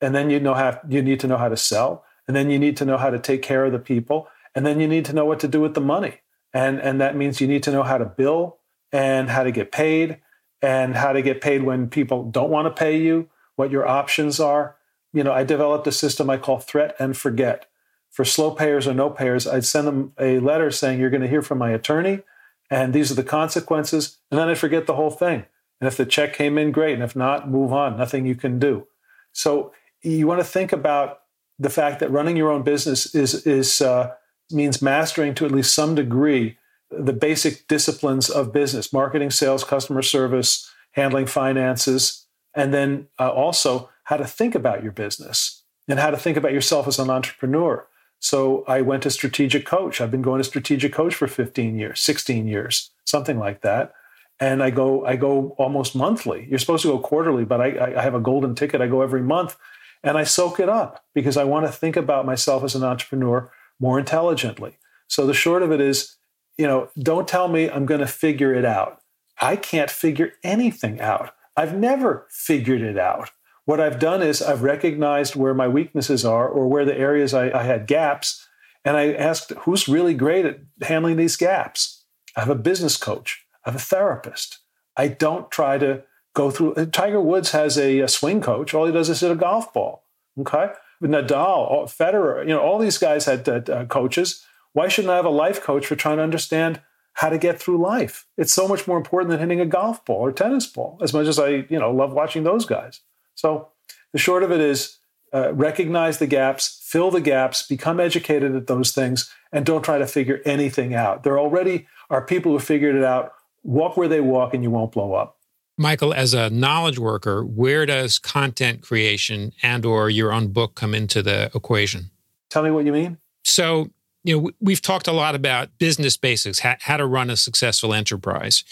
and 0.00 0.12
then 0.12 0.28
you 0.28 0.40
know 0.40 0.54
how 0.54 0.80
you 0.88 1.00
need 1.02 1.20
to 1.20 1.28
know 1.28 1.38
how 1.38 1.48
to 1.48 1.56
sell, 1.56 2.04
and 2.26 2.36
then 2.36 2.50
you 2.50 2.58
need 2.58 2.76
to 2.78 2.84
know 2.84 2.96
how 2.96 3.10
to 3.10 3.20
take 3.20 3.42
care 3.42 3.64
of 3.64 3.70
the 3.70 3.78
people, 3.78 4.26
and 4.56 4.66
then 4.66 4.80
you 4.80 4.88
need 4.88 5.04
to 5.04 5.12
know 5.12 5.24
what 5.24 5.38
to 5.40 5.48
do 5.48 5.60
with 5.60 5.74
the 5.74 5.80
money. 5.80 6.20
And, 6.52 6.80
and 6.80 7.00
that 7.00 7.14
means 7.14 7.40
you 7.40 7.46
need 7.46 7.62
to 7.62 7.70
know 7.70 7.84
how 7.84 7.98
to 7.98 8.04
bill 8.04 8.55
and 8.92 9.30
how 9.30 9.42
to 9.42 9.50
get 9.50 9.72
paid 9.72 10.20
and 10.62 10.96
how 10.96 11.12
to 11.12 11.22
get 11.22 11.40
paid 11.40 11.62
when 11.62 11.88
people 11.88 12.24
don't 12.24 12.50
want 12.50 12.66
to 12.66 12.78
pay 12.78 12.98
you, 12.98 13.28
what 13.56 13.70
your 13.70 13.86
options 13.86 14.40
are. 14.40 14.76
You 15.12 15.22
know, 15.24 15.32
I 15.32 15.44
developed 15.44 15.86
a 15.86 15.92
system 15.92 16.30
I 16.30 16.36
call 16.36 16.58
threat 16.58 16.94
and 16.98 17.16
forget. 17.16 17.66
For 18.10 18.24
slow 18.24 18.50
payers 18.50 18.86
or 18.86 18.94
no 18.94 19.10
payers, 19.10 19.46
I'd 19.46 19.64
send 19.64 19.86
them 19.86 20.12
a 20.18 20.38
letter 20.38 20.70
saying, 20.70 20.98
You're 20.98 21.10
going 21.10 21.22
to 21.22 21.28
hear 21.28 21.42
from 21.42 21.58
my 21.58 21.70
attorney, 21.70 22.22
and 22.70 22.94
these 22.94 23.12
are 23.12 23.14
the 23.14 23.22
consequences. 23.22 24.18
And 24.30 24.40
then 24.40 24.48
I 24.48 24.54
forget 24.54 24.86
the 24.86 24.94
whole 24.94 25.10
thing. 25.10 25.44
And 25.80 25.88
if 25.88 25.96
the 25.96 26.06
check 26.06 26.32
came 26.34 26.56
in, 26.56 26.72
great. 26.72 26.94
And 26.94 27.02
if 27.02 27.14
not, 27.14 27.50
move 27.50 27.72
on. 27.72 27.98
Nothing 27.98 28.24
you 28.24 28.34
can 28.34 28.58
do. 28.58 28.86
So 29.32 29.72
you 30.02 30.26
want 30.26 30.40
to 30.40 30.44
think 30.44 30.72
about 30.72 31.20
the 31.58 31.70
fact 31.70 32.00
that 32.00 32.10
running 32.10 32.36
your 32.36 32.50
own 32.50 32.62
business 32.62 33.14
is 33.14 33.46
is 33.46 33.80
uh, 33.80 34.14
means 34.50 34.80
mastering 34.80 35.34
to 35.34 35.46
at 35.46 35.52
least 35.52 35.74
some 35.74 35.94
degree 35.94 36.58
the 36.90 37.12
basic 37.12 37.66
disciplines 37.68 38.30
of 38.30 38.52
business: 38.52 38.92
marketing, 38.92 39.30
sales, 39.30 39.64
customer 39.64 40.02
service, 40.02 40.70
handling 40.92 41.26
finances, 41.26 42.26
and 42.54 42.72
then 42.72 43.08
uh, 43.18 43.30
also 43.30 43.90
how 44.04 44.16
to 44.16 44.26
think 44.26 44.54
about 44.54 44.82
your 44.82 44.92
business 44.92 45.64
and 45.88 45.98
how 45.98 46.10
to 46.10 46.16
think 46.16 46.36
about 46.36 46.52
yourself 46.52 46.88
as 46.88 46.98
an 46.98 47.10
entrepreneur. 47.10 47.86
So 48.18 48.64
I 48.66 48.80
went 48.80 49.02
to 49.02 49.10
strategic 49.10 49.66
coach. 49.66 50.00
I've 50.00 50.10
been 50.10 50.22
going 50.22 50.38
to 50.38 50.44
strategic 50.44 50.92
coach 50.92 51.14
for 51.14 51.26
15 51.26 51.78
years, 51.78 52.00
16 52.00 52.46
years, 52.46 52.90
something 53.04 53.38
like 53.38 53.60
that. 53.60 53.92
And 54.40 54.62
I 54.62 54.70
go, 54.70 55.04
I 55.04 55.16
go 55.16 55.54
almost 55.58 55.94
monthly. 55.94 56.46
You're 56.48 56.58
supposed 56.58 56.82
to 56.82 56.88
go 56.88 56.98
quarterly, 56.98 57.44
but 57.44 57.60
I, 57.60 57.94
I 57.96 58.02
have 58.02 58.14
a 58.14 58.20
golden 58.20 58.54
ticket. 58.54 58.80
I 58.80 58.86
go 58.86 59.02
every 59.02 59.22
month 59.22 59.56
and 60.02 60.18
I 60.18 60.24
soak 60.24 60.60
it 60.60 60.68
up 60.68 61.04
because 61.14 61.36
I 61.36 61.44
want 61.44 61.66
to 61.66 61.72
think 61.72 61.96
about 61.96 62.26
myself 62.26 62.62
as 62.62 62.74
an 62.74 62.84
entrepreneur 62.84 63.50
more 63.80 63.98
intelligently. 63.98 64.78
So 65.08 65.26
the 65.26 65.34
short 65.34 65.62
of 65.62 65.72
it 65.72 65.80
is, 65.80 66.16
you 66.58 66.66
know, 66.66 66.88
don't 66.98 67.28
tell 67.28 67.48
me 67.48 67.68
I'm 67.68 67.86
going 67.86 68.00
to 68.00 68.06
figure 68.06 68.54
it 68.54 68.64
out. 68.64 69.00
I 69.40 69.56
can't 69.56 69.90
figure 69.90 70.32
anything 70.42 71.00
out. 71.00 71.34
I've 71.56 71.76
never 71.76 72.26
figured 72.30 72.82
it 72.82 72.98
out. 72.98 73.30
What 73.64 73.80
I've 73.80 73.98
done 73.98 74.22
is 74.22 74.40
I've 74.40 74.62
recognized 74.62 75.34
where 75.34 75.54
my 75.54 75.68
weaknesses 75.68 76.24
are 76.24 76.48
or 76.48 76.68
where 76.68 76.84
the 76.84 76.96
areas 76.96 77.34
I, 77.34 77.50
I 77.50 77.64
had 77.64 77.86
gaps, 77.86 78.46
and 78.84 78.96
I 78.96 79.12
asked 79.12 79.50
who's 79.60 79.88
really 79.88 80.14
great 80.14 80.46
at 80.46 80.60
handling 80.82 81.16
these 81.16 81.36
gaps. 81.36 82.04
I 82.36 82.40
have 82.40 82.50
a 82.50 82.54
business 82.54 82.96
coach, 82.96 83.44
I 83.64 83.70
have 83.70 83.80
a 83.80 83.84
therapist. 83.84 84.58
I 84.96 85.08
don't 85.08 85.50
try 85.50 85.78
to 85.78 86.04
go 86.34 86.50
through. 86.50 86.74
Uh, 86.74 86.86
Tiger 86.86 87.20
Woods 87.20 87.50
has 87.50 87.76
a, 87.76 88.00
a 88.00 88.08
swing 88.08 88.40
coach. 88.40 88.72
All 88.72 88.86
he 88.86 88.92
does 88.92 89.10
is 89.10 89.20
hit 89.20 89.30
a 89.30 89.34
golf 89.34 89.72
ball. 89.72 90.04
Okay, 90.38 90.68
Nadal, 91.02 91.84
Federer, 91.84 92.42
you 92.42 92.50
know, 92.50 92.60
all 92.60 92.78
these 92.78 92.98
guys 92.98 93.24
had 93.24 93.48
uh, 93.48 93.60
uh, 93.70 93.84
coaches. 93.86 94.44
Why 94.76 94.88
shouldn't 94.88 95.10
I 95.10 95.16
have 95.16 95.24
a 95.24 95.30
life 95.30 95.62
coach 95.62 95.86
for 95.86 95.96
trying 95.96 96.18
to 96.18 96.22
understand 96.22 96.82
how 97.14 97.30
to 97.30 97.38
get 97.38 97.58
through 97.58 97.80
life? 97.80 98.26
It's 98.36 98.52
so 98.52 98.68
much 98.68 98.86
more 98.86 98.98
important 98.98 99.30
than 99.30 99.40
hitting 99.40 99.58
a 99.58 99.64
golf 99.64 100.04
ball 100.04 100.18
or 100.18 100.32
tennis 100.32 100.66
ball. 100.66 100.98
As 101.00 101.14
much 101.14 101.26
as 101.28 101.38
I, 101.38 101.64
you 101.70 101.78
know, 101.78 101.90
love 101.90 102.12
watching 102.12 102.44
those 102.44 102.66
guys. 102.66 103.00
So 103.34 103.68
the 104.12 104.18
short 104.18 104.42
of 104.42 104.52
it 104.52 104.60
is. 104.60 104.98
Uh, 105.34 105.52
recognize 105.52 106.18
the 106.18 106.26
gaps, 106.26 106.80
fill 106.84 107.10
the 107.10 107.20
gaps, 107.20 107.66
become 107.66 107.98
educated 107.98 108.54
at 108.54 108.68
those 108.68 108.92
things, 108.92 109.30
and 109.50 109.66
don't 109.66 109.82
try 109.82 109.98
to 109.98 110.06
figure 110.06 110.40
anything 110.44 110.94
out. 110.94 111.24
There 111.24 111.38
already 111.38 111.86
are 112.10 112.24
people 112.24 112.52
who 112.52 112.58
figured 112.58 112.94
it 112.94 113.02
out. 113.02 113.32
Walk 113.64 113.96
where 113.96 114.08
they 114.08 114.20
walk, 114.20 114.54
and 114.54 114.62
you 114.62 114.70
won't 114.70 114.92
blow 114.92 115.14
up. 115.14 115.38
Michael, 115.76 116.14
as 116.14 116.32
a 116.32 116.48
knowledge 116.48 116.98
worker, 116.98 117.44
where 117.44 117.86
does 117.86 118.18
content 118.18 118.82
creation 118.82 119.52
and 119.62 119.84
or 119.84 120.08
your 120.08 120.32
own 120.32 120.48
book 120.48 120.74
come 120.74 120.94
into 120.94 121.22
the 121.22 121.50
equation? 121.54 122.10
Tell 122.50 122.62
me 122.62 122.70
what 122.70 122.86
you 122.86 122.92
mean. 122.92 123.18
So, 123.44 123.90
you 124.26 124.36
know, 124.36 124.50
we've 124.60 124.82
talked 124.82 125.06
a 125.06 125.12
lot 125.12 125.36
about 125.36 125.78
business 125.78 126.16
basics, 126.16 126.58
how, 126.58 126.74
how 126.80 126.96
to 126.96 127.06
run 127.06 127.30
a 127.30 127.36
successful 127.36 127.94
enterprise. 127.94 128.64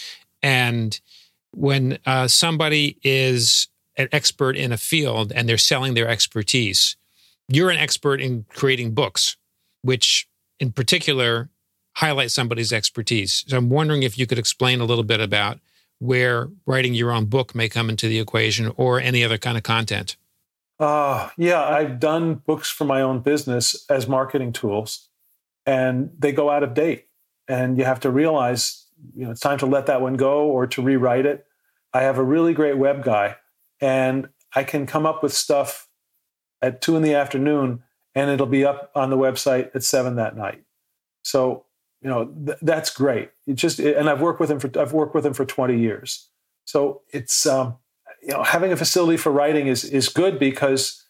And 0.43 0.99
when 1.51 1.97
uh, 2.05 2.27
somebody 2.27 2.97
is 3.03 3.69
an 3.95 4.09
expert 4.11 4.57
in 4.57 4.73
a 4.73 4.77
field 4.77 5.31
and 5.31 5.47
they're 5.47 5.57
selling 5.57 5.93
their 5.93 6.09
expertise, 6.09 6.97
you're 7.47 7.69
an 7.69 7.77
expert 7.77 8.19
in 8.19 8.45
creating 8.49 8.93
books, 8.93 9.37
which 9.81 10.27
in 10.59 10.73
particular 10.73 11.49
highlight 11.93 12.31
somebody's 12.31 12.73
expertise. 12.73 13.45
So 13.47 13.55
I'm 13.55 13.69
wondering 13.69 14.03
if 14.03 14.17
you 14.17 14.27
could 14.27 14.39
explain 14.39 14.81
a 14.81 14.85
little 14.85 15.05
bit 15.05 15.21
about 15.21 15.59
where 15.99 16.49
writing 16.65 16.93
your 16.93 17.11
own 17.11 17.27
book 17.27 17.55
may 17.55 17.69
come 17.69 17.89
into 17.89 18.09
the 18.09 18.19
equation 18.19 18.73
or 18.75 18.99
any 18.99 19.23
other 19.23 19.37
kind 19.37 19.55
of 19.55 19.63
content? 19.63 20.17
Uh, 20.77 21.29
yeah, 21.37 21.63
I've 21.63 22.01
done 22.01 22.35
books 22.35 22.69
for 22.69 22.83
my 22.83 23.01
own 23.01 23.21
business 23.21 23.85
as 23.89 24.05
marketing 24.05 24.51
tools, 24.51 25.07
and 25.65 26.11
they 26.17 26.31
go 26.31 26.49
out 26.49 26.63
of 26.63 26.73
date. 26.73 27.07
And 27.47 27.77
you 27.77 27.85
have 27.85 27.99
to 28.01 28.09
realize, 28.09 28.87
you 29.15 29.25
know, 29.25 29.31
it's 29.31 29.39
time 29.39 29.59
to 29.59 29.65
let 29.65 29.85
that 29.85 30.01
one 30.01 30.15
go 30.15 30.45
or 30.45 30.65
to 30.67 30.81
rewrite 30.81 31.25
it. 31.25 31.45
I 31.93 32.01
have 32.01 32.17
a 32.17 32.23
really 32.23 32.53
great 32.53 32.77
web 32.77 33.03
guy, 33.03 33.37
and 33.79 34.29
I 34.53 34.63
can 34.63 34.85
come 34.85 35.05
up 35.05 35.21
with 35.21 35.33
stuff 35.33 35.87
at 36.61 36.81
two 36.81 36.95
in 36.95 37.03
the 37.03 37.13
afternoon, 37.13 37.83
and 38.15 38.29
it'll 38.31 38.47
be 38.47 38.65
up 38.65 38.91
on 38.95 39.09
the 39.09 39.17
website 39.17 39.75
at 39.75 39.83
seven 39.83 40.15
that 40.15 40.35
night. 40.35 40.63
So 41.21 41.65
you 42.05 42.11
know 42.11 42.25
th- 42.45 42.59
that's 42.61 42.91
great 42.91 43.31
it 43.47 43.55
just 43.55 43.79
and 43.79 44.09
i've 44.09 44.21
worked 44.21 44.39
with 44.39 44.49
him 44.49 44.59
for 44.59 44.69
i've 44.79 44.93
worked 44.93 45.15
with 45.15 45.25
him 45.25 45.33
for 45.33 45.43
20 45.43 45.77
years 45.77 46.29
so 46.65 47.01
it's 47.09 47.45
um, 47.45 47.77
you 48.21 48.29
know 48.29 48.43
having 48.43 48.71
a 48.71 48.77
facility 48.77 49.17
for 49.17 49.31
writing 49.31 49.67
is 49.67 49.83
is 49.83 50.07
good 50.07 50.37
because 50.39 51.03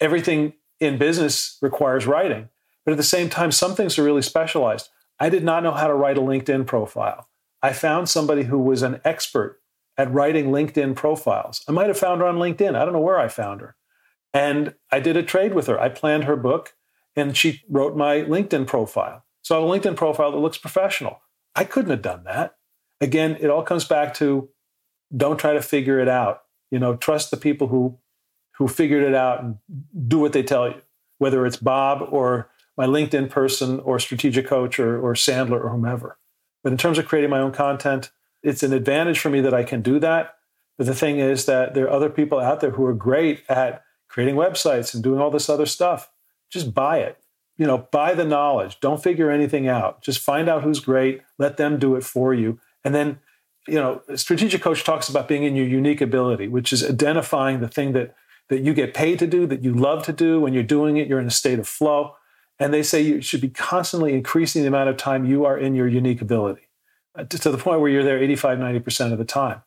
everything 0.00 0.54
in 0.80 0.96
business 0.96 1.58
requires 1.60 2.06
writing 2.06 2.48
but 2.88 2.92
at 2.92 2.96
the 2.96 3.02
same 3.02 3.28
time 3.28 3.52
some 3.52 3.74
things 3.74 3.98
are 3.98 4.02
really 4.02 4.22
specialized. 4.22 4.88
I 5.20 5.28
did 5.28 5.44
not 5.44 5.62
know 5.62 5.72
how 5.72 5.88
to 5.88 5.92
write 5.92 6.16
a 6.16 6.22
linkedin 6.22 6.66
profile. 6.66 7.28
I 7.60 7.74
found 7.74 8.08
somebody 8.08 8.44
who 8.44 8.58
was 8.58 8.80
an 8.80 9.02
expert 9.04 9.60
at 9.98 10.10
writing 10.10 10.46
linkedin 10.46 10.96
profiles. 10.96 11.62
I 11.68 11.72
might 11.72 11.88
have 11.88 11.98
found 11.98 12.22
her 12.22 12.26
on 12.26 12.36
linkedin. 12.36 12.74
I 12.74 12.86
don't 12.86 12.94
know 12.94 13.00
where 13.00 13.18
i 13.18 13.28
found 13.28 13.60
her. 13.60 13.76
And 14.32 14.72
i 14.90 15.00
did 15.00 15.18
a 15.18 15.22
trade 15.22 15.52
with 15.52 15.66
her. 15.66 15.78
I 15.78 15.90
planned 15.90 16.24
her 16.24 16.34
book 16.34 16.76
and 17.14 17.36
she 17.36 17.60
wrote 17.68 17.94
my 17.94 18.22
linkedin 18.22 18.66
profile. 18.66 19.22
So 19.42 19.54
I 19.54 19.60
have 19.60 19.68
a 19.68 19.78
LinkedIn 19.78 19.96
profile 19.96 20.32
that 20.32 20.38
looks 20.38 20.56
professional. 20.56 21.20
I 21.54 21.64
couldn't 21.64 21.90
have 21.90 22.00
done 22.00 22.24
that. 22.24 22.56
Again, 23.02 23.36
it 23.38 23.50
all 23.50 23.64
comes 23.64 23.84
back 23.84 24.14
to 24.14 24.48
don't 25.14 25.38
try 25.38 25.52
to 25.52 25.60
figure 25.60 26.00
it 26.00 26.08
out. 26.08 26.44
You 26.70 26.78
know, 26.78 26.96
trust 26.96 27.30
the 27.30 27.36
people 27.36 27.68
who 27.68 27.98
who 28.56 28.66
figured 28.66 29.04
it 29.04 29.14
out 29.14 29.42
and 29.42 29.58
do 30.08 30.18
what 30.18 30.32
they 30.32 30.42
tell 30.42 30.68
you, 30.68 30.80
whether 31.18 31.44
it's 31.44 31.58
Bob 31.58 32.08
or 32.10 32.48
my 32.78 32.86
LinkedIn 32.86 33.28
person 33.28 33.80
or 33.80 33.98
strategic 33.98 34.46
coach 34.46 34.78
or, 34.78 34.98
or 34.98 35.12
Sandler 35.12 35.62
or 35.62 35.68
whomever. 35.68 36.16
But 36.62 36.72
in 36.72 36.78
terms 36.78 36.96
of 36.96 37.06
creating 37.06 37.30
my 37.30 37.40
own 37.40 37.52
content, 37.52 38.10
it's 38.42 38.62
an 38.62 38.72
advantage 38.72 39.18
for 39.18 39.28
me 39.28 39.42
that 39.42 39.52
I 39.52 39.64
can 39.64 39.82
do 39.82 39.98
that. 39.98 40.36
But 40.78 40.86
the 40.86 40.94
thing 40.94 41.18
is 41.18 41.44
that 41.44 41.74
there 41.74 41.84
are 41.84 41.90
other 41.90 42.08
people 42.08 42.40
out 42.40 42.60
there 42.60 42.70
who 42.70 42.86
are 42.86 42.94
great 42.94 43.42
at 43.50 43.82
creating 44.08 44.36
websites 44.36 44.94
and 44.94 45.02
doing 45.02 45.20
all 45.20 45.30
this 45.30 45.50
other 45.50 45.66
stuff. 45.66 46.10
Just 46.50 46.72
buy 46.72 47.00
it 47.00 47.18
you 47.58 47.66
know, 47.66 47.88
buy 47.90 48.14
the 48.14 48.24
knowledge. 48.24 48.80
Don't 48.80 49.02
figure 49.02 49.30
anything 49.30 49.68
out. 49.68 50.00
Just 50.00 50.20
find 50.20 50.48
out 50.48 50.62
who's 50.62 50.80
great. 50.80 51.22
Let 51.38 51.56
them 51.56 51.78
do 51.78 51.96
it 51.96 52.04
for 52.04 52.32
you. 52.32 52.58
And 52.84 52.94
then, 52.94 53.18
you 53.66 53.74
know, 53.74 54.00
strategic 54.14 54.62
coach 54.62 54.84
talks 54.84 55.08
about 55.08 55.28
being 55.28 55.42
in 55.42 55.56
your 55.56 55.66
unique 55.66 56.00
ability, 56.00 56.46
which 56.46 56.72
is 56.72 56.88
identifying 56.88 57.60
the 57.60 57.68
thing 57.68 57.92
that 57.92 58.14
that 58.48 58.60
you 58.60 58.72
get 58.72 58.94
paid 58.94 59.18
to 59.18 59.26
do, 59.26 59.46
that 59.46 59.62
you 59.62 59.74
love 59.74 60.04
to 60.04 60.12
do. 60.12 60.40
When 60.40 60.54
you're 60.54 60.62
doing 60.62 60.96
it, 60.96 61.06
you're 61.06 61.20
in 61.20 61.26
a 61.26 61.30
state 61.30 61.58
of 61.58 61.68
flow. 61.68 62.14
And 62.58 62.74
they 62.74 62.82
say 62.82 63.00
you 63.00 63.20
should 63.20 63.40
be 63.40 63.50
constantly 63.50 64.14
increasing 64.14 64.62
the 64.62 64.68
amount 64.68 64.88
of 64.88 64.96
time 64.96 65.24
you 65.24 65.44
are 65.44 65.56
in 65.56 65.74
your 65.74 65.86
unique 65.86 66.20
ability 66.20 66.68
uh, 67.16 67.24
to, 67.24 67.50
the 67.50 67.58
point 67.58 67.80
where 67.80 67.90
you're 67.90 68.02
there 68.02 68.22
85, 68.22 68.58
90% 68.58 69.12
of 69.12 69.18
the 69.18 69.24
time. 69.24 69.62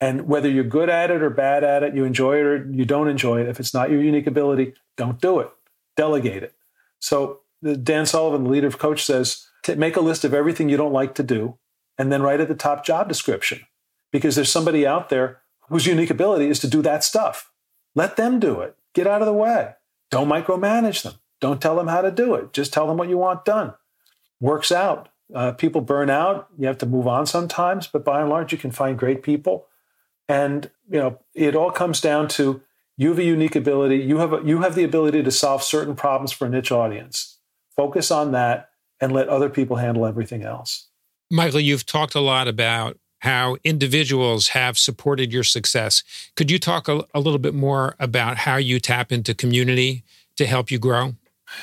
And 0.00 0.28
whether 0.28 0.50
you're 0.50 0.64
good 0.64 0.90
at 0.90 1.10
it 1.10 1.22
or 1.22 1.30
bad 1.30 1.64
at 1.64 1.82
it, 1.82 1.94
you 1.94 2.04
enjoy 2.04 2.36
it 2.36 2.44
or 2.44 2.70
you 2.70 2.84
don't 2.84 3.08
enjoy 3.08 3.40
it, 3.40 3.48
if 3.48 3.58
it's 3.60 3.72
not 3.72 3.90
your 3.90 4.02
unique 4.02 4.26
ability, 4.26 4.74
don't 4.96 5.20
do 5.20 5.40
it. 5.40 5.50
Delegate 5.96 6.42
it. 6.42 6.54
So 6.98 7.40
Dan 7.82 8.04
Sullivan, 8.06 8.44
the 8.44 8.50
leader 8.50 8.66
of 8.66 8.78
Coach, 8.78 9.04
says 9.04 9.48
make 9.76 9.96
a 9.96 10.00
list 10.00 10.24
of 10.24 10.34
everything 10.34 10.68
you 10.68 10.76
don't 10.76 10.92
like 10.92 11.14
to 11.14 11.22
do 11.22 11.56
and 11.96 12.12
then 12.12 12.22
write 12.22 12.40
at 12.40 12.48
the 12.48 12.54
top 12.54 12.84
job 12.84 13.08
description 13.08 13.60
because 14.12 14.34
there's 14.34 14.50
somebody 14.50 14.86
out 14.86 15.08
there 15.08 15.40
whose 15.68 15.86
unique 15.86 16.10
ability 16.10 16.48
is 16.48 16.58
to 16.58 16.68
do 16.68 16.82
that 16.82 17.02
stuff. 17.02 17.50
Let 17.94 18.16
them 18.16 18.40
do 18.40 18.60
it. 18.60 18.76
Get 18.94 19.06
out 19.06 19.22
of 19.22 19.26
the 19.26 19.32
way. 19.32 19.74
Don't 20.10 20.28
micromanage 20.28 21.02
them. 21.02 21.14
Don't 21.44 21.60
tell 21.60 21.76
them 21.76 21.88
how 21.88 22.00
to 22.00 22.10
do 22.10 22.34
it. 22.36 22.54
Just 22.54 22.72
tell 22.72 22.86
them 22.86 22.96
what 22.96 23.10
you 23.10 23.18
want 23.18 23.44
done. 23.44 23.74
Works 24.40 24.72
out. 24.72 25.10
Uh, 25.34 25.52
people 25.52 25.82
burn 25.82 26.08
out. 26.08 26.48
You 26.56 26.66
have 26.68 26.78
to 26.78 26.86
move 26.86 27.06
on 27.06 27.26
sometimes, 27.26 27.86
but 27.86 28.02
by 28.02 28.22
and 28.22 28.30
large, 28.30 28.50
you 28.50 28.56
can 28.56 28.70
find 28.70 28.98
great 28.98 29.22
people. 29.22 29.66
And 30.26 30.70
you 30.88 30.98
know, 30.98 31.18
it 31.34 31.54
all 31.54 31.70
comes 31.70 32.00
down 32.00 32.28
to 32.28 32.62
you 32.96 33.10
have 33.10 33.18
a 33.18 33.24
unique 33.24 33.56
ability. 33.56 33.98
You 33.98 34.16
have 34.20 34.32
a, 34.32 34.40
you 34.42 34.62
have 34.62 34.74
the 34.74 34.84
ability 34.84 35.22
to 35.22 35.30
solve 35.30 35.62
certain 35.62 35.94
problems 35.94 36.32
for 36.32 36.46
a 36.46 36.48
niche 36.48 36.72
audience. 36.72 37.36
Focus 37.76 38.10
on 38.10 38.32
that 38.32 38.70
and 38.98 39.12
let 39.12 39.28
other 39.28 39.50
people 39.50 39.76
handle 39.76 40.06
everything 40.06 40.44
else. 40.44 40.88
Michael, 41.30 41.60
you've 41.60 41.84
talked 41.84 42.14
a 42.14 42.20
lot 42.20 42.48
about 42.48 42.98
how 43.18 43.58
individuals 43.64 44.48
have 44.48 44.78
supported 44.78 45.30
your 45.30 45.44
success. 45.44 46.04
Could 46.36 46.50
you 46.50 46.58
talk 46.58 46.88
a, 46.88 47.04
a 47.12 47.20
little 47.20 47.38
bit 47.38 47.52
more 47.52 47.96
about 48.00 48.38
how 48.38 48.56
you 48.56 48.80
tap 48.80 49.12
into 49.12 49.34
community 49.34 50.04
to 50.36 50.46
help 50.46 50.70
you 50.70 50.78
grow? 50.78 51.16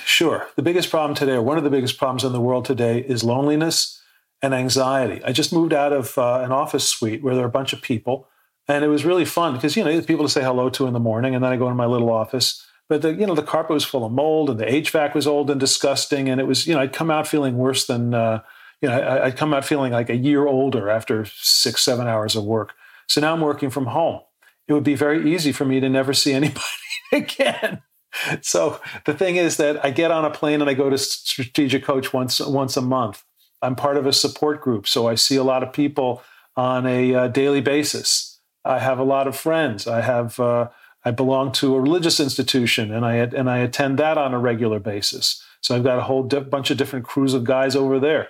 Sure. 0.06 0.48
The 0.56 0.62
biggest 0.62 0.90
problem 0.90 1.16
today, 1.16 1.34
or 1.34 1.42
one 1.42 1.58
of 1.58 1.64
the 1.64 1.70
biggest 1.70 1.98
problems 1.98 2.24
in 2.24 2.34
the 2.34 2.42
world 2.42 2.66
today, 2.66 3.00
is 3.00 3.24
loneliness 3.24 4.02
and 4.42 4.54
anxiety. 4.54 5.24
I 5.24 5.32
just 5.32 5.54
moved 5.54 5.74
out 5.74 5.94
of 5.94 6.18
uh, 6.18 6.42
an 6.42 6.52
office 6.52 6.88
suite 6.88 7.24
where 7.24 7.36
there 7.36 7.44
are 7.44 7.48
a 7.48 7.52
bunch 7.52 7.74
of 7.74 7.82
people, 7.82 8.28
and 8.68 8.84
it 8.84 8.88
was 8.88 9.06
really 9.06 9.26
fun 9.26 9.54
because 9.54 9.76
you 9.76 9.84
know 9.84 10.02
people 10.02 10.26
to 10.26 10.32
say 10.32 10.42
hello 10.42 10.70
to 10.72 10.88
in 10.88 10.94
the 10.94 11.00
morning, 11.00 11.36
and 11.36 11.44
then 11.44 11.52
I 11.52 11.58
go 11.58 11.68
into 11.68 11.76
my 11.76 11.86
little 11.86 12.12
office. 12.12 12.66
But 12.90 13.02
the 13.02 13.14
you 13.14 13.26
know 13.26 13.36
the 13.36 13.44
carpet 13.44 13.74
was 13.74 13.86
full 13.86 14.06
of 14.06 14.12
mold, 14.12 14.50
and 14.50 14.60
the 14.60 14.66
HVAC 14.66 15.14
was 15.14 15.28
old 15.28 15.50
and 15.50 15.60
disgusting, 15.60 16.30
and 16.30 16.42
it 16.42 16.46
was 16.46 16.68
you 16.68 16.74
know 16.74 16.82
I'd 16.82 16.94
come 16.94 17.12
out 17.12 17.28
feeling 17.28 17.58
worse 17.58 17.86
than 17.86 18.14
uh, 18.14 18.42
you 18.82 18.90
know 18.90 19.00
I, 19.00 19.28
I'd 19.28 19.38
come 19.38 19.54
out 19.54 19.66
feeling 19.66 19.92
like 19.92 20.10
a 20.10 20.16
year 20.16 20.48
older 20.48 20.90
after 20.90 21.26
six 21.26 21.84
seven 21.84 22.08
hours 22.08 22.36
of 22.36 22.44
work. 22.44 22.74
So 23.08 23.22
now 23.22 23.34
I'm 23.34 23.42
working 23.42 23.70
from 23.70 23.88
home. 23.88 24.22
It 24.68 24.74
would 24.74 24.84
be 24.84 24.96
very 24.96 25.34
easy 25.34 25.52
for 25.52 25.66
me 25.66 25.80
to 25.80 25.90
never 25.90 26.14
see 26.14 26.34
anybody 26.34 26.66
again 27.14 27.82
so 28.42 28.80
the 29.06 29.14
thing 29.14 29.36
is 29.36 29.58
that 29.58 29.84
I 29.84 29.92
get 29.92 30.12
on 30.12 30.26
a 30.26 30.30
plane 30.30 30.62
and 30.62 30.70
I 30.70 30.74
go 30.74 30.90
to 30.90 30.98
strategic 30.98 31.84
coach 31.84 32.14
once 32.14 32.40
once 32.40 32.78
a 32.78 32.82
month. 32.82 33.24
I'm 33.62 33.76
part 33.76 33.98
of 33.98 34.06
a 34.06 34.14
support 34.14 34.62
group, 34.62 34.88
so 34.88 35.08
I 35.08 35.16
see 35.16 35.36
a 35.36 35.44
lot 35.44 35.64
of 35.64 35.72
people 35.72 36.24
on 36.56 36.86
a 36.88 37.14
uh, 37.14 37.28
daily 37.28 37.62
basis. 37.62 38.40
I 38.66 38.80
have 38.80 39.00
a 39.00 39.04
lot 39.04 39.28
of 39.28 39.36
friends. 39.36 39.88
I 39.88 40.02
have 40.02 40.40
uh, 40.40 40.70
I 41.04 41.12
belong 41.12 41.52
to 41.54 41.76
a 41.76 41.82
religious 41.82 42.20
institution, 42.20 42.92
and 42.92 43.06
I 43.06 43.16
and 43.16 43.50
I 43.50 43.60
attend 43.60 43.98
that 44.00 44.18
on 44.18 44.34
a 44.34 44.40
regular 44.40 44.80
basis. 44.80 45.44
So 45.62 45.76
I've 45.76 45.84
got 45.84 46.00
a 46.00 46.04
whole 46.04 46.24
di- 46.24 46.40
bunch 46.40 46.72
of 46.72 46.78
different 46.78 47.06
crews 47.06 47.34
of 47.34 47.44
guys 47.44 47.76
over 47.76 48.00
there. 48.00 48.30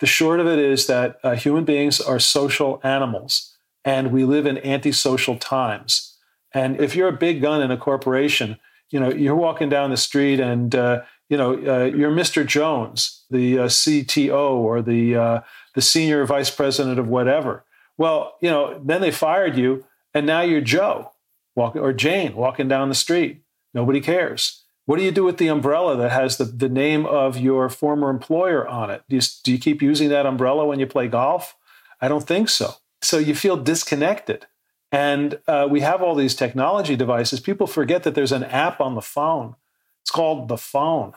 The 0.00 0.06
short 0.06 0.40
of 0.40 0.48
it 0.48 0.58
is 0.58 0.86
that 0.88 1.18
uh, 1.22 1.36
human 1.36 1.64
beings 1.64 2.00
are 2.00 2.18
social 2.18 2.80
animals, 2.82 3.54
and 3.84 4.12
we 4.12 4.24
live 4.24 4.46
in 4.46 4.58
antisocial 4.58 5.36
times. 5.36 6.16
And 6.52 6.80
if 6.80 6.94
you're 6.94 7.08
a 7.08 7.12
big 7.12 7.40
gun 7.40 7.62
in 7.62 7.70
a 7.70 7.76
corporation, 7.76 8.58
you 8.92 9.00
know, 9.00 9.10
you're 9.10 9.34
walking 9.34 9.68
down 9.68 9.90
the 9.90 9.96
street 9.96 10.38
and, 10.38 10.74
uh, 10.74 11.02
you 11.28 11.36
know, 11.36 11.54
uh, 11.54 11.84
you're 11.84 12.12
Mr. 12.12 12.46
Jones, 12.46 13.24
the 13.30 13.60
uh, 13.60 13.64
CTO 13.66 14.52
or 14.52 14.82
the, 14.82 15.16
uh, 15.16 15.40
the 15.74 15.80
senior 15.80 16.24
vice 16.26 16.50
president 16.50 16.98
of 16.98 17.08
whatever. 17.08 17.64
Well, 17.96 18.34
you 18.40 18.50
know, 18.50 18.80
then 18.84 19.00
they 19.00 19.10
fired 19.10 19.56
you 19.56 19.84
and 20.14 20.26
now 20.26 20.42
you're 20.42 20.60
Joe 20.60 21.12
walking 21.56 21.80
or 21.80 21.92
Jane 21.92 22.36
walking 22.36 22.68
down 22.68 22.88
the 22.88 22.94
street. 22.94 23.42
Nobody 23.74 24.00
cares. 24.00 24.64
What 24.84 24.98
do 24.98 25.04
you 25.04 25.12
do 25.12 25.24
with 25.24 25.38
the 25.38 25.48
umbrella 25.48 25.96
that 25.96 26.10
has 26.10 26.36
the, 26.36 26.44
the 26.44 26.68
name 26.68 27.06
of 27.06 27.38
your 27.38 27.68
former 27.68 28.10
employer 28.10 28.66
on 28.66 28.90
it? 28.90 29.02
Do 29.08 29.16
you, 29.16 29.22
do 29.44 29.52
you 29.52 29.58
keep 29.58 29.80
using 29.80 30.08
that 30.10 30.26
umbrella 30.26 30.66
when 30.66 30.80
you 30.80 30.86
play 30.86 31.08
golf? 31.08 31.56
I 32.00 32.08
don't 32.08 32.26
think 32.26 32.48
so. 32.48 32.74
So 33.00 33.18
you 33.18 33.34
feel 33.34 33.56
disconnected. 33.56 34.46
And 34.92 35.38
uh, 35.48 35.66
we 35.70 35.80
have 35.80 36.02
all 36.02 36.14
these 36.14 36.34
technology 36.34 36.96
devices. 36.96 37.40
People 37.40 37.66
forget 37.66 38.02
that 38.02 38.14
there's 38.14 38.30
an 38.30 38.44
app 38.44 38.78
on 38.80 38.94
the 38.94 39.00
phone. 39.00 39.56
It's 40.02 40.10
called 40.10 40.48
the 40.48 40.58
phone. 40.58 41.14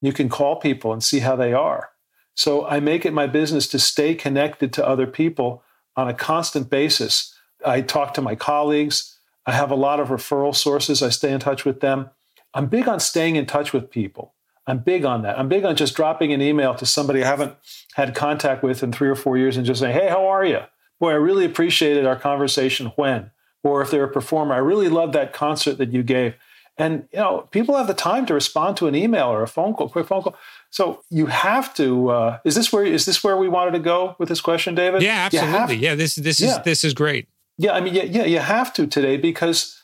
You 0.00 0.12
can 0.12 0.28
call 0.28 0.56
people 0.56 0.92
and 0.92 1.02
see 1.02 1.20
how 1.20 1.36
they 1.36 1.52
are. 1.52 1.90
So 2.34 2.66
I 2.66 2.80
make 2.80 3.06
it 3.06 3.12
my 3.12 3.28
business 3.28 3.68
to 3.68 3.78
stay 3.78 4.16
connected 4.16 4.72
to 4.72 4.86
other 4.86 5.06
people 5.06 5.62
on 5.96 6.08
a 6.08 6.14
constant 6.14 6.68
basis. 6.68 7.38
I 7.64 7.82
talk 7.82 8.12
to 8.14 8.22
my 8.22 8.34
colleagues. 8.34 9.18
I 9.46 9.52
have 9.52 9.70
a 9.70 9.76
lot 9.76 10.00
of 10.00 10.08
referral 10.08 10.54
sources. 10.54 11.02
I 11.02 11.10
stay 11.10 11.32
in 11.32 11.38
touch 11.38 11.64
with 11.64 11.80
them. 11.80 12.10
I'm 12.54 12.66
big 12.66 12.88
on 12.88 12.98
staying 12.98 13.36
in 13.36 13.46
touch 13.46 13.72
with 13.72 13.90
people. 13.90 14.34
I'm 14.66 14.78
big 14.78 15.04
on 15.04 15.22
that. 15.22 15.38
I'm 15.38 15.48
big 15.48 15.64
on 15.64 15.76
just 15.76 15.94
dropping 15.94 16.32
an 16.32 16.40
email 16.40 16.74
to 16.76 16.86
somebody 16.86 17.22
I 17.22 17.26
haven't 17.26 17.54
had 17.94 18.14
contact 18.14 18.62
with 18.62 18.82
in 18.82 18.92
three 18.92 19.08
or 19.08 19.16
four 19.16 19.36
years 19.36 19.56
and 19.56 19.66
just 19.66 19.80
saying, 19.80 19.94
hey, 19.94 20.08
how 20.08 20.26
are 20.26 20.44
you? 20.44 20.60
Boy, 21.02 21.10
I 21.10 21.14
really 21.14 21.44
appreciated 21.44 22.06
our 22.06 22.14
conversation 22.14 22.92
when, 22.94 23.32
or 23.64 23.82
if 23.82 23.90
they're 23.90 24.04
a 24.04 24.08
performer, 24.08 24.54
I 24.54 24.58
really 24.58 24.88
loved 24.88 25.14
that 25.14 25.32
concert 25.32 25.76
that 25.78 25.92
you 25.92 26.04
gave. 26.04 26.36
And 26.78 27.08
you 27.12 27.18
know, 27.18 27.48
people 27.50 27.76
have 27.76 27.88
the 27.88 27.92
time 27.92 28.24
to 28.26 28.34
respond 28.34 28.76
to 28.76 28.86
an 28.86 28.94
email 28.94 29.26
or 29.26 29.42
a 29.42 29.48
phone 29.48 29.74
call, 29.74 29.88
quick 29.88 30.06
phone 30.06 30.22
call. 30.22 30.36
So 30.70 31.02
you 31.10 31.26
have 31.26 31.74
to. 31.74 32.08
Uh, 32.10 32.38
is 32.44 32.54
this 32.54 32.72
where 32.72 32.84
is 32.84 33.04
this 33.04 33.22
where 33.22 33.36
we 33.36 33.48
wanted 33.48 33.72
to 33.72 33.80
go 33.80 34.14
with 34.20 34.28
this 34.28 34.40
question, 34.40 34.76
David? 34.76 35.02
Yeah, 35.02 35.28
absolutely. 35.30 35.76
yeah, 35.76 35.96
this 35.96 36.14
this 36.14 36.40
yeah. 36.40 36.58
is 36.58 36.64
this 36.64 36.84
is 36.84 36.94
great. 36.94 37.28
Yeah, 37.58 37.72
I 37.72 37.80
mean, 37.80 37.94
yeah, 37.94 38.04
yeah, 38.04 38.24
you 38.24 38.38
have 38.38 38.72
to 38.74 38.86
today 38.86 39.16
because 39.16 39.82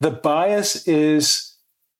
the 0.00 0.10
bias 0.10 0.88
is 0.88 1.52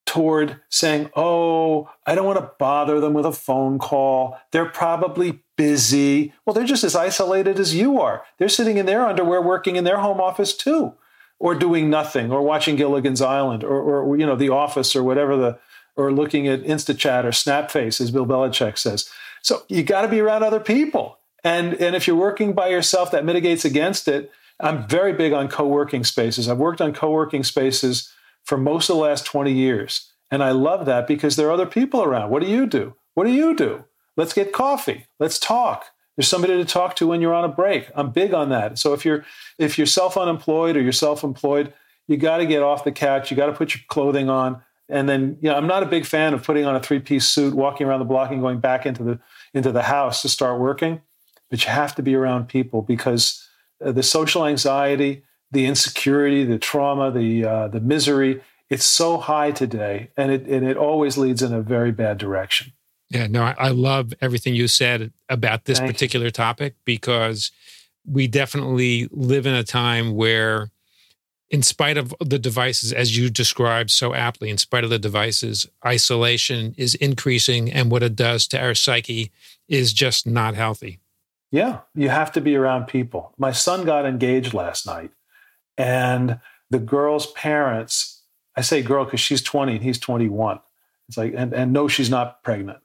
toward 0.07 0.59
saying, 0.69 1.11
"Oh, 1.15 1.89
I 2.07 2.15
don't 2.15 2.25
want 2.25 2.39
to 2.39 2.51
bother 2.57 2.99
them 2.99 3.13
with 3.13 3.25
a 3.25 3.31
phone 3.31 3.77
call. 3.77 4.37
They're 4.51 4.65
probably 4.65 5.43
busy. 5.57 6.33
Well, 6.45 6.53
they're 6.53 6.63
just 6.63 6.83
as 6.83 6.95
isolated 6.95 7.59
as 7.59 7.75
you 7.75 7.99
are. 7.99 8.23
They're 8.37 8.49
sitting 8.49 8.77
in 8.77 8.85
their 8.85 9.05
underwear 9.05 9.41
working 9.41 9.75
in 9.75 9.83
their 9.83 9.97
home 9.97 10.21
office 10.21 10.55
too, 10.55 10.93
or 11.39 11.53
doing 11.53 11.89
nothing, 11.89 12.31
or 12.31 12.41
watching 12.41 12.77
Gilligan's 12.77 13.21
Island, 13.21 13.63
or, 13.63 13.81
or 13.81 14.17
you 14.17 14.25
know, 14.25 14.35
The 14.35 14.49
Office, 14.49 14.95
or 14.95 15.03
whatever 15.03 15.35
the, 15.35 15.59
or 15.95 16.11
looking 16.11 16.47
at 16.47 16.63
InstaChat 16.63 17.25
or 17.25 17.31
Snapface, 17.31 17.99
as 17.99 18.11
Bill 18.11 18.25
Belichick 18.25 18.77
says. 18.77 19.09
So 19.41 19.63
you 19.67 19.83
got 19.83 20.03
to 20.03 20.07
be 20.07 20.21
around 20.21 20.43
other 20.43 20.59
people, 20.61 21.19
and 21.43 21.73
and 21.75 21.95
if 21.95 22.07
you're 22.07 22.15
working 22.15 22.53
by 22.53 22.69
yourself, 22.69 23.11
that 23.11 23.25
mitigates 23.25 23.65
against 23.65 24.07
it. 24.07 24.31
I'm 24.59 24.87
very 24.87 25.13
big 25.13 25.33
on 25.33 25.49
co-working 25.49 26.03
spaces. 26.03 26.49
I've 26.49 26.57
worked 26.57 26.81
on 26.81 26.91
co-working 26.91 27.43
spaces 27.43 28.11
for 28.47 28.57
most 28.57 28.89
of 28.89 28.95
the 28.95 29.01
last 29.01 29.25
20 29.25 29.51
years. 29.51 30.11
And 30.31 30.41
I 30.41 30.51
love 30.51 30.85
that 30.85 31.05
because 31.05 31.35
there 31.35 31.47
are 31.47 31.51
other 31.51 31.65
people 31.65 32.01
around. 32.01 32.29
What 32.29 32.41
do 32.41 32.49
you 32.49 32.65
do? 32.65 32.95
What 33.13 33.25
do 33.25 33.31
you 33.31 33.55
do? 33.55 33.85
Let's 34.15 34.33
get 34.33 34.53
coffee. 34.53 35.05
Let's 35.19 35.37
talk. 35.37 35.85
There's 36.15 36.27
somebody 36.27 36.57
to 36.57 36.65
talk 36.65 36.95
to 36.95 37.07
when 37.07 37.21
you're 37.21 37.33
on 37.33 37.43
a 37.43 37.49
break. 37.49 37.89
I'm 37.93 38.11
big 38.11 38.33
on 38.33 38.49
that. 38.49 38.79
So 38.79 38.93
if 38.93 39.05
you're 39.05 39.23
if 39.59 39.77
you're 39.77 39.85
self-unemployed 39.85 40.75
or 40.75 40.81
you're 40.81 40.91
self-employed, 40.91 41.73
you 42.07 42.17
got 42.17 42.37
to 42.37 42.45
get 42.45 42.63
off 42.63 42.83
the 42.83 42.91
couch. 42.91 43.29
You 43.29 43.37
got 43.37 43.47
to 43.47 43.53
put 43.53 43.75
your 43.75 43.83
clothing 43.87 44.29
on. 44.29 44.61
And 44.89 45.07
then, 45.07 45.37
you 45.41 45.49
know, 45.49 45.55
I'm 45.55 45.67
not 45.67 45.83
a 45.83 45.87
big 45.87 46.05
fan 46.05 46.33
of 46.33 46.43
putting 46.43 46.65
on 46.65 46.75
a 46.75 46.79
three-piece 46.79 47.27
suit, 47.27 47.53
walking 47.53 47.85
around 47.85 47.99
the 47.99 48.05
block 48.05 48.31
and 48.31 48.41
going 48.41 48.59
back 48.59 48.85
into 48.85 49.03
the 49.03 49.19
into 49.53 49.71
the 49.71 49.83
house 49.83 50.21
to 50.23 50.29
start 50.29 50.59
working. 50.59 51.01
But 51.49 51.63
you 51.63 51.71
have 51.71 51.93
to 51.95 52.01
be 52.01 52.15
around 52.15 52.47
people 52.47 52.81
because 52.81 53.47
uh, 53.83 53.91
the 53.91 54.03
social 54.03 54.45
anxiety, 54.45 55.23
the 55.51 55.65
insecurity, 55.65 56.43
the 56.43 56.59
trauma, 56.59 57.11
the 57.11 57.45
uh, 57.45 57.67
the 57.67 57.79
misery, 57.79 58.41
it's 58.69 58.85
so 58.85 59.17
high 59.17 59.51
today, 59.51 60.09
and 60.17 60.31
it 60.31 60.45
and 60.45 60.67
it 60.67 60.77
always 60.77 61.17
leads 61.17 61.41
in 61.41 61.53
a 61.53 61.61
very 61.61 61.91
bad 61.91 62.17
direction. 62.17 62.73
Yeah, 63.09 63.27
no, 63.27 63.43
I, 63.43 63.55
I 63.57 63.69
love 63.69 64.13
everything 64.19 64.53
you 64.53 64.67
said 64.67 65.13
about 65.29 65.65
this 65.65 65.79
Thank 65.79 65.91
particular 65.91 66.25
you. 66.25 66.31
topic 66.31 66.75
because 66.83 67.51
we 68.05 68.27
definitely 68.27 69.07
live 69.11 69.45
in 69.45 69.53
a 69.53 69.63
time 69.63 70.13
where, 70.15 70.71
in 71.49 71.63
spite 71.63 71.97
of 71.97 72.13
the 72.19 72.39
devices, 72.39 72.91
as 72.91 73.17
you 73.17 73.29
described 73.29 73.91
so 73.91 74.13
aptly, 74.13 74.49
in 74.49 74.57
spite 74.57 74.83
of 74.83 74.89
the 74.89 74.99
devices, 74.99 75.65
isolation 75.85 76.75
is 76.77 76.95
increasing, 76.95 77.71
and 77.71 77.89
what 77.89 78.03
it 78.03 78.15
does 78.15 78.47
to 78.47 78.61
our 78.61 78.75
psyche 78.75 79.31
is 79.69 79.93
just 79.93 80.27
not 80.27 80.55
healthy. 80.55 80.99
Yeah, 81.49 81.79
you 81.95 82.09
have 82.09 82.33
to 82.33 82.41
be 82.41 82.57
around 82.57 82.87
people. 82.87 83.33
My 83.37 83.53
son 83.53 83.85
got 83.85 84.05
engaged 84.05 84.53
last 84.53 84.85
night, 84.85 85.11
and 85.77 86.39
the 86.69 86.79
girl's 86.79 87.31
parents, 87.33 88.23
I 88.55 88.61
say 88.61 88.81
girl 88.81 89.05
because 89.05 89.19
she's 89.19 89.41
20 89.41 89.73
and 89.73 89.83
he's 89.83 89.99
21. 89.99 90.59
It's 91.07 91.17
like, 91.17 91.33
and, 91.35 91.53
and 91.53 91.71
no, 91.71 91.87
she's 91.87 92.09
not 92.09 92.43
pregnant. 92.43 92.79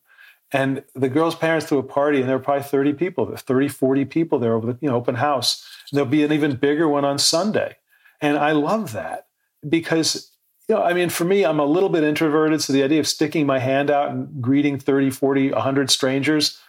And 0.53 0.85
the 0.95 1.09
girl's 1.09 1.35
parents 1.35 1.67
threw 1.67 1.79
a 1.79 1.83
party, 1.83 2.21
and 2.21 2.29
there 2.29 2.37
were 2.37 2.43
probably 2.43 2.65
30 2.65 2.93
people, 2.93 3.35
30, 3.35 3.69
40 3.69 4.05
people 4.05 4.39
there 4.39 4.55
over 4.55 4.67
the 4.67 4.79
you 4.83 4.89
know, 4.89 4.97
open 4.97 5.15
house. 5.15 5.67
And 5.91 5.97
there'll 5.97 6.11
be 6.11 6.23
an 6.23 6.33
even 6.33 6.57
bigger 6.57 6.87
one 6.87 7.07
on 7.07 7.19
Sunday. 7.19 7.77
And 8.21 8.37
I 8.37 8.53
love 8.53 8.93
that 8.93 9.29
because, 9.67 10.31
you 10.69 10.75
know, 10.75 10.83
I 10.83 10.93
mean, 10.93 11.09
for 11.09 11.25
me, 11.25 11.45
I'm 11.45 11.59
a 11.59 11.65
little 11.65 11.89
bit 11.89 12.05
introverted. 12.05 12.63
So 12.63 12.73
the 12.73 12.83
idea 12.83 13.01
of 13.01 13.09
sticking 13.09 13.47
my 13.47 13.59
hand 13.59 13.91
out 13.91 14.11
and 14.11 14.43
greeting 14.43 14.79
30, 14.79 15.11
40, 15.11 15.53
100 15.53 15.91
strangers, 15.91 16.61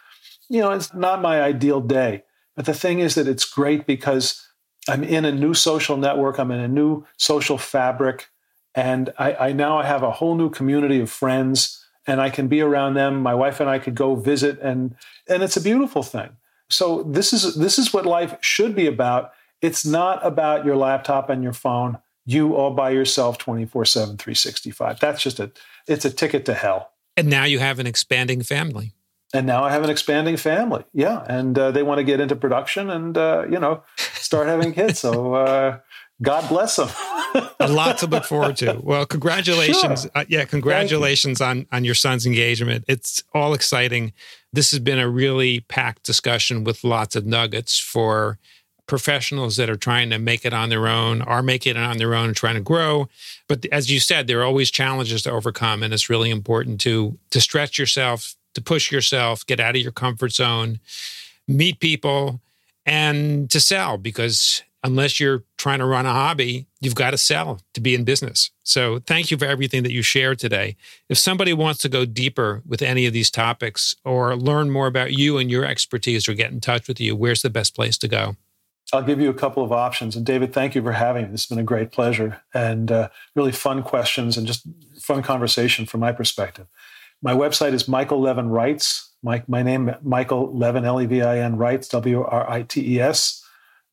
you 0.49 0.61
know, 0.61 0.71
it's 0.71 0.93
not 0.93 1.21
my 1.21 1.41
ideal 1.41 1.81
day. 1.81 2.23
But 2.55 2.65
the 2.65 2.73
thing 2.73 2.99
is 2.99 3.15
that 3.15 3.27
it's 3.27 3.45
great 3.45 3.85
because 3.85 4.42
I'm 4.87 5.03
in 5.03 5.25
a 5.25 5.31
new 5.31 5.53
social 5.53 5.97
network, 5.97 6.39
I'm 6.39 6.51
in 6.51 6.59
a 6.59 6.67
new 6.67 7.05
social 7.17 7.57
fabric. 7.57 8.29
And 8.75 9.13
I, 9.19 9.33
I 9.35 9.51
now 9.53 9.77
I 9.77 9.85
have 9.85 10.03
a 10.03 10.11
whole 10.11 10.35
new 10.35 10.49
community 10.49 10.99
of 10.99 11.09
friends 11.09 11.85
and 12.07 12.19
I 12.19 12.29
can 12.29 12.47
be 12.47 12.61
around 12.61 12.95
them. 12.95 13.21
My 13.21 13.35
wife 13.35 13.59
and 13.59 13.69
I 13.69 13.79
could 13.79 13.95
go 13.95 14.15
visit 14.15 14.59
and 14.59 14.95
and 15.27 15.43
it's 15.43 15.57
a 15.57 15.61
beautiful 15.61 16.03
thing. 16.03 16.29
So 16.69 17.03
this 17.03 17.33
is 17.33 17.55
this 17.55 17.77
is 17.77 17.93
what 17.93 18.05
life 18.05 18.35
should 18.41 18.75
be 18.75 18.87
about. 18.87 19.31
It's 19.61 19.85
not 19.85 20.25
about 20.25 20.65
your 20.65 20.75
laptop 20.75 21.29
and 21.29 21.43
your 21.43 21.53
phone, 21.53 21.99
you 22.25 22.55
all 22.55 22.71
by 22.71 22.89
yourself 22.89 23.37
24/7 23.37 24.17
365. 24.17 24.99
That's 24.99 25.21
just 25.21 25.39
a 25.39 25.51
it's 25.87 26.05
a 26.05 26.09
ticket 26.09 26.45
to 26.45 26.53
hell. 26.53 26.91
And 27.15 27.29
now 27.29 27.43
you 27.43 27.59
have 27.59 27.79
an 27.79 27.87
expanding 27.87 28.41
family. 28.41 28.93
And 29.33 29.47
now 29.47 29.63
I 29.63 29.71
have 29.71 29.83
an 29.83 29.89
expanding 29.89 30.37
family. 30.37 30.83
Yeah, 30.93 31.25
and 31.27 31.57
uh, 31.57 31.71
they 31.71 31.81
want 31.81 31.97
to 31.97 32.03
get 32.03 32.19
into 32.19 32.35
production 32.35 32.89
and 32.89 33.17
uh, 33.17 33.45
you 33.49 33.59
know 33.59 33.83
start 33.97 34.47
having 34.47 34.73
kids. 34.73 34.99
So 34.99 35.33
uh, 35.45 35.79
God 36.21 36.47
bless 36.49 36.75
them. 36.75 36.89
a 37.59 37.67
lot 37.67 37.97
to 37.99 38.07
look 38.07 38.25
forward 38.25 38.57
to. 38.57 38.79
Well, 38.81 39.05
congratulations. 39.05 40.03
Sure. 40.03 40.11
Uh, 40.13 40.25
yeah, 40.27 40.45
congratulations 40.45 41.41
on 41.41 41.65
on 41.71 41.83
your 41.83 41.95
son's 41.95 42.25
engagement. 42.25 42.85
It's 42.87 43.23
all 43.33 43.53
exciting. 43.53 44.13
This 44.51 44.71
has 44.71 44.79
been 44.79 44.99
a 44.99 45.09
really 45.09 45.61
packed 45.61 46.03
discussion 46.03 46.63
with 46.63 46.83
lots 46.83 47.15
of 47.15 47.25
nuggets 47.25 47.79
for 47.79 48.37
professionals 48.85 49.55
that 49.55 49.69
are 49.69 49.75
trying 49.75 50.09
to 50.09 50.19
make 50.19 50.45
it 50.45 50.53
on 50.53 50.69
their 50.69 50.87
own, 50.87 51.21
are 51.21 51.41
making 51.41 51.75
it 51.75 51.79
on 51.79 51.97
their 51.97 52.13
own 52.13 52.27
and 52.27 52.35
trying 52.35 52.55
to 52.55 52.61
grow. 52.61 53.07
But 53.47 53.65
as 53.71 53.89
you 53.89 53.99
said, 53.99 54.27
there 54.27 54.41
are 54.41 54.45
always 54.45 54.69
challenges 54.69 55.23
to 55.23 55.31
overcome, 55.31 55.83
and 55.83 55.93
it's 55.93 56.09
really 56.09 56.29
important 56.29 56.79
to 56.81 57.17
to 57.31 57.41
stretch 57.41 57.79
yourself, 57.79 58.35
to 58.53 58.61
push 58.61 58.91
yourself, 58.91 59.45
get 59.45 59.59
out 59.59 59.75
of 59.75 59.81
your 59.81 59.91
comfort 59.91 60.31
zone, 60.31 60.79
meet 61.47 61.79
people, 61.79 62.41
and 62.85 63.49
to 63.51 63.59
sell 63.59 63.97
because 63.97 64.63
unless 64.83 65.19
you're 65.19 65.43
trying 65.57 65.79
to 65.79 65.85
run 65.85 66.05
a 66.05 66.11
hobby, 66.11 66.67
you've 66.81 66.95
got 66.95 67.11
to 67.11 67.17
sell 67.17 67.61
to 67.73 67.79
be 67.79 67.95
in 67.95 68.03
business. 68.03 68.51
So 68.63 68.99
thank 68.99 69.31
you 69.31 69.37
for 69.37 69.45
everything 69.45 69.83
that 69.83 69.93
you 69.93 70.01
shared 70.01 70.39
today. 70.39 70.75
If 71.07 71.17
somebody 71.17 71.53
wants 71.53 71.79
to 71.81 71.89
go 71.89 72.05
deeper 72.05 72.61
with 72.67 72.81
any 72.81 73.05
of 73.05 73.13
these 73.13 73.31
topics 73.31 73.95
or 74.03 74.35
learn 74.35 74.69
more 74.69 74.87
about 74.87 75.13
you 75.13 75.37
and 75.37 75.49
your 75.49 75.65
expertise 75.65 76.27
or 76.27 76.33
get 76.33 76.51
in 76.51 76.59
touch 76.59 76.87
with 76.87 76.99
you, 76.99 77.15
where's 77.15 77.41
the 77.41 77.49
best 77.49 77.75
place 77.75 77.97
to 77.99 78.07
go? 78.07 78.35
I'll 78.91 79.01
give 79.01 79.21
you 79.21 79.29
a 79.29 79.33
couple 79.33 79.63
of 79.63 79.71
options. 79.71 80.15
And 80.15 80.25
David, 80.25 80.53
thank 80.53 80.75
you 80.75 80.83
for 80.83 80.91
having 80.91 81.23
me. 81.23 81.31
This 81.31 81.43
has 81.43 81.49
been 81.49 81.59
a 81.59 81.63
great 81.63 81.91
pleasure 81.91 82.41
and 82.53 82.91
uh, 82.91 83.09
really 83.35 83.53
fun 83.53 83.81
questions 83.81 84.37
and 84.37 84.45
just 84.45 84.67
fun 84.99 85.23
conversation 85.23 85.85
from 85.85 86.01
my 86.01 86.11
perspective. 86.11 86.67
My 87.23 87.33
website 87.33 87.71
is 87.71 87.87
Michael 87.87 88.19
Levin 88.19 88.49
Writes. 88.49 89.09
My, 89.23 89.41
my 89.47 89.63
name, 89.63 89.95
Michael 90.03 90.55
Levin, 90.55 90.83
L 90.83 91.01
E 91.01 91.05
V 91.05 91.21
I 91.21 91.39
N 91.39 91.55
Writes, 91.55 91.87
W 91.87 92.21
R 92.21 92.49
I 92.49 92.63
T 92.63 92.95
E 92.95 92.99
S 92.99 93.43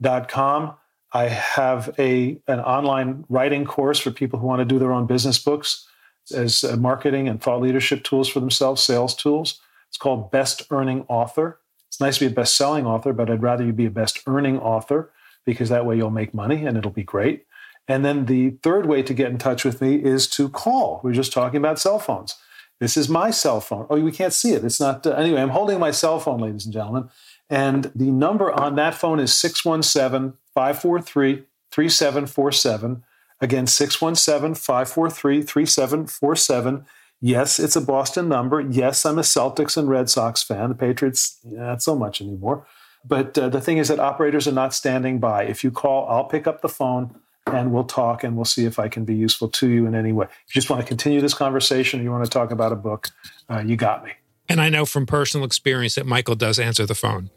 dot 0.03 0.29
com. 0.29 0.75
I 1.13 1.29
have 1.29 1.95
a 1.99 2.41
an 2.49 2.59
online 2.59 3.25
writing 3.29 3.65
course 3.65 4.01
for 4.01 4.11
people 4.11 4.41
who 4.41 4.47
want 4.49 4.59
to 4.59 4.65
do 4.65 4.81
their 4.81 4.93
own 4.93 5.07
business 5.07 5.39
books 5.39 5.87
as 6.35 6.65
uh, 6.65 6.77
marketing 6.77 7.29
and 7.29 7.41
thought 7.41 7.63
leadership 7.63 8.03
tools 8.03 8.29
for 8.29 8.41
themselves, 8.41 8.83
sales 8.83 9.15
tools. 9.15 9.61
It's 9.89 9.97
called 9.97 10.33
Best 10.33 10.63
Earning 10.71 11.05
Author. 11.09 11.61
It's 11.87 12.01
nice 12.01 12.19
to 12.19 12.27
be 12.27 12.33
a 12.33 12.35
best 12.35 12.57
selling 12.57 12.85
author, 12.85 13.13
but 13.13 13.31
I'd 13.31 13.43
rather 13.43 13.65
you 13.65 13.73
be 13.73 13.87
a 13.87 13.91
best 13.91 14.21
earning 14.27 14.59
author 14.59 15.13
because 15.45 15.69
that 15.69 15.87
way 15.87 15.97
you'll 15.97 16.11
make 16.11 16.35
money 16.35 16.67
and 16.67 16.77
it'll 16.77 16.91
be 16.91 17.03
great. 17.05 17.47
And 17.87 18.05
then 18.05 18.27
the 18.27 18.51
third 18.63 18.87
way 18.87 19.03
to 19.03 19.15
get 19.15 19.31
in 19.31 19.39
touch 19.39 19.65
with 19.65 19.81
me 19.81 19.97
is 19.97 20.29
to 20.31 20.49
call. 20.49 21.01
We 21.03 21.13
are 21.13 21.15
just 21.15 21.33
talking 21.33 21.59
about 21.59 21.79
cell 21.79 21.99
phones. 21.99 22.37
This 22.81 22.97
is 22.97 23.09
my 23.09 23.31
cell 23.31 23.61
phone. 23.61 23.87
Oh, 23.91 24.01
we 24.01 24.11
can't 24.11 24.33
see 24.33 24.53
it. 24.53 24.65
It's 24.65 24.81
not. 24.81 25.07
Uh, 25.07 25.11
anyway, 25.11 25.43
I'm 25.43 25.51
holding 25.51 25.79
my 25.79 25.91
cell 25.91 26.19
phone, 26.19 26.41
ladies 26.41 26.65
and 26.65 26.73
gentlemen. 26.73 27.11
And 27.51 27.93
the 27.95 28.11
number 28.11 28.51
on 28.51 28.75
that 28.77 28.95
phone 28.95 29.21
is 29.21 29.35
617 29.35 30.37
543 30.55 31.45
3747. 31.71 33.05
Again, 33.41 33.67
617 33.67 34.55
543 34.55 35.43
3747. 35.43 36.87
Yes, 37.21 37.59
it's 37.59 37.77
a 37.77 37.81
Boston 37.83 38.29
number. 38.29 38.61
Yes, 38.63 39.05
I'm 39.05 39.19
a 39.19 39.23
Celtics 39.23 39.77
and 39.77 39.89
Red 39.89 40.09
Sox 40.09 40.43
fan. 40.43 40.71
The 40.71 40.75
Patriots, 40.75 41.39
not 41.45 41.83
so 41.83 41.95
much 41.95 42.23
anymore. 42.23 42.67
But 43.05 43.37
uh, 43.37 43.51
the 43.51 43.61
thing 43.61 43.79
is 43.79 43.89
that 43.89 44.01
operators 44.01 44.49
are 44.49 44.53
not 44.53 44.75
standing 44.75 45.19
by. 45.19 45.45
If 45.45 45.63
you 45.63 45.71
call, 45.71 46.09
I'll 46.09 46.25
pick 46.25 46.47
up 46.47 46.63
the 46.63 46.69
phone 46.69 47.21
and 47.55 47.73
we'll 47.73 47.85
talk 47.85 48.25
and 48.25 48.37
we'll 48.37 48.45
see 48.45 48.65
if 48.65 48.79
I 48.79 48.89
can 48.89 49.05
be 49.05 49.15
useful 49.15 49.49
to 49.49 49.69
you 49.69 49.87
in 49.87 49.95
any 49.95 50.13
way. 50.13 50.27
If 50.27 50.55
you 50.55 50.61
just 50.61 50.71
want 50.71 50.83
to 50.83 50.89
continue 50.89 51.21
this 51.21 51.35
conversation, 51.35 52.01
or 52.01 52.03
you 52.03 52.11
want 52.11 52.25
to 52.25 52.31
talk 52.31 52.51
about 52.51 52.73
a 52.73 52.77
book, 52.77 53.11
uh, 53.49 53.63
you 53.65 53.77
got 53.77 54.05
me. 54.05 54.13
And 54.49 54.61
I 54.61 54.69
know 54.69 54.85
from 54.85 55.07
personal 55.07 55.47
experience 55.47 55.95
that 55.95 56.07
Michael 56.07 56.35
does 56.35 56.59
answer 56.59 56.85
the 56.85 56.95
phone. 56.95 57.31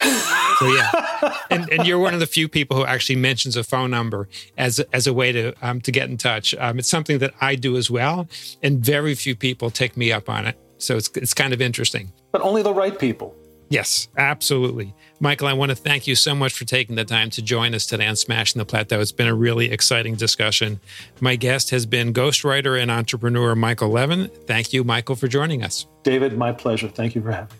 so 0.00 0.72
yeah, 0.72 1.34
and, 1.50 1.68
and 1.72 1.86
you're 1.86 1.98
one 1.98 2.14
of 2.14 2.20
the 2.20 2.26
few 2.26 2.48
people 2.48 2.76
who 2.76 2.84
actually 2.84 3.16
mentions 3.16 3.56
a 3.56 3.64
phone 3.64 3.90
number 3.90 4.28
as 4.56 4.78
as 4.92 5.06
a 5.06 5.12
way 5.12 5.32
to 5.32 5.52
um, 5.62 5.80
to 5.80 5.90
get 5.90 6.08
in 6.08 6.16
touch. 6.16 6.54
Um, 6.54 6.78
it's 6.78 6.88
something 6.88 7.18
that 7.18 7.34
I 7.40 7.56
do 7.56 7.76
as 7.76 7.90
well, 7.90 8.28
and 8.62 8.84
very 8.84 9.16
few 9.16 9.34
people 9.34 9.70
take 9.70 9.96
me 9.96 10.12
up 10.12 10.28
on 10.28 10.46
it. 10.46 10.56
So 10.78 10.96
it's 10.96 11.10
it's 11.16 11.34
kind 11.34 11.52
of 11.52 11.60
interesting. 11.60 12.12
But 12.30 12.42
only 12.42 12.62
the 12.62 12.72
right 12.72 12.96
people. 12.96 13.34
Yes, 13.70 14.08
absolutely. 14.16 14.96
Michael, 15.20 15.46
I 15.46 15.52
want 15.52 15.70
to 15.70 15.76
thank 15.76 16.08
you 16.08 16.16
so 16.16 16.34
much 16.34 16.54
for 16.54 16.64
taking 16.64 16.96
the 16.96 17.04
time 17.04 17.30
to 17.30 17.40
join 17.40 17.72
us 17.72 17.86
today 17.86 18.08
on 18.08 18.16
Smashing 18.16 18.58
the 18.58 18.64
Plateau. 18.64 19.00
It's 19.00 19.12
been 19.12 19.28
a 19.28 19.34
really 19.34 19.70
exciting 19.70 20.16
discussion. 20.16 20.80
My 21.20 21.36
guest 21.36 21.70
has 21.70 21.86
been 21.86 22.12
ghostwriter 22.12 22.82
and 22.82 22.90
entrepreneur 22.90 23.54
Michael 23.54 23.90
Levin. 23.90 24.28
Thank 24.48 24.72
you, 24.72 24.82
Michael, 24.82 25.14
for 25.14 25.28
joining 25.28 25.62
us. 25.62 25.86
David, 26.02 26.36
my 26.36 26.50
pleasure. 26.50 26.88
Thank 26.88 27.14
you 27.14 27.22
for 27.22 27.30
having 27.30 27.46
me. 27.46 27.56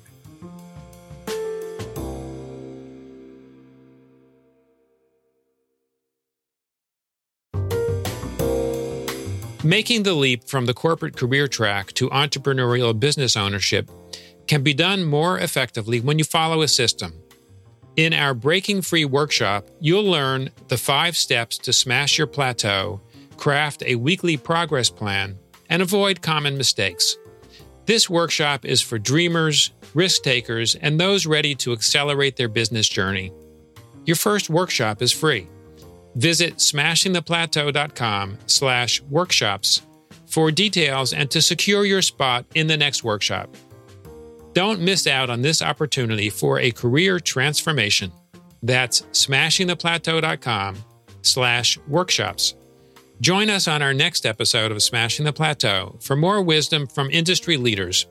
Making 9.62 10.02
the 10.02 10.14
leap 10.14 10.48
from 10.48 10.66
the 10.66 10.74
corporate 10.74 11.16
career 11.16 11.46
track 11.46 11.92
to 11.92 12.10
entrepreneurial 12.10 12.98
business 12.98 13.36
ownership 13.36 13.88
can 14.50 14.64
be 14.64 14.74
done 14.74 15.04
more 15.04 15.38
effectively 15.38 16.00
when 16.00 16.18
you 16.18 16.24
follow 16.24 16.62
a 16.62 16.66
system. 16.66 17.14
In 17.94 18.12
our 18.12 18.34
Breaking 18.34 18.82
Free 18.82 19.04
workshop, 19.04 19.70
you'll 19.78 20.10
learn 20.10 20.50
the 20.66 20.76
five 20.76 21.16
steps 21.16 21.56
to 21.58 21.72
smash 21.72 22.18
your 22.18 22.26
plateau, 22.26 23.00
craft 23.36 23.84
a 23.86 23.94
weekly 23.94 24.36
progress 24.36 24.90
plan, 24.90 25.38
and 25.68 25.80
avoid 25.80 26.20
common 26.20 26.58
mistakes. 26.58 27.16
This 27.86 28.10
workshop 28.10 28.64
is 28.64 28.82
for 28.82 28.98
dreamers, 28.98 29.70
risk 29.94 30.24
takers, 30.24 30.74
and 30.74 30.98
those 30.98 31.26
ready 31.26 31.54
to 31.54 31.72
accelerate 31.72 32.34
their 32.34 32.48
business 32.48 32.88
journey. 32.88 33.32
Your 34.04 34.16
first 34.16 34.50
workshop 34.50 35.00
is 35.00 35.12
free. 35.12 35.46
Visit 36.16 36.56
smashingtheplateau.com 36.56 38.38
slash 38.46 39.00
workshops 39.02 39.82
for 40.26 40.50
details 40.50 41.12
and 41.12 41.30
to 41.30 41.40
secure 41.40 41.84
your 41.84 42.02
spot 42.02 42.46
in 42.56 42.66
the 42.66 42.76
next 42.76 43.04
workshop. 43.04 43.48
Don't 44.52 44.80
miss 44.80 45.06
out 45.06 45.30
on 45.30 45.42
this 45.42 45.62
opportunity 45.62 46.28
for 46.28 46.58
a 46.58 46.70
career 46.70 47.20
transformation. 47.20 48.12
That's 48.62 49.02
smashingtheplateau.com 49.02 50.76
slash 51.22 51.78
workshops. 51.88 52.54
Join 53.20 53.50
us 53.50 53.68
on 53.68 53.82
our 53.82 53.92
next 53.94 54.24
episode 54.24 54.72
of 54.72 54.82
Smashing 54.82 55.24
the 55.24 55.32
Plateau 55.32 55.96
for 56.00 56.16
more 56.16 56.42
wisdom 56.42 56.86
from 56.86 57.10
industry 57.10 57.56
leaders. 57.56 58.06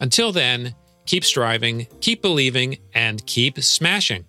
Until 0.00 0.32
then, 0.32 0.74
keep 1.06 1.24
striving, 1.24 1.86
keep 2.00 2.22
believing, 2.22 2.78
and 2.94 3.24
keep 3.26 3.58
smashing. 3.62 4.26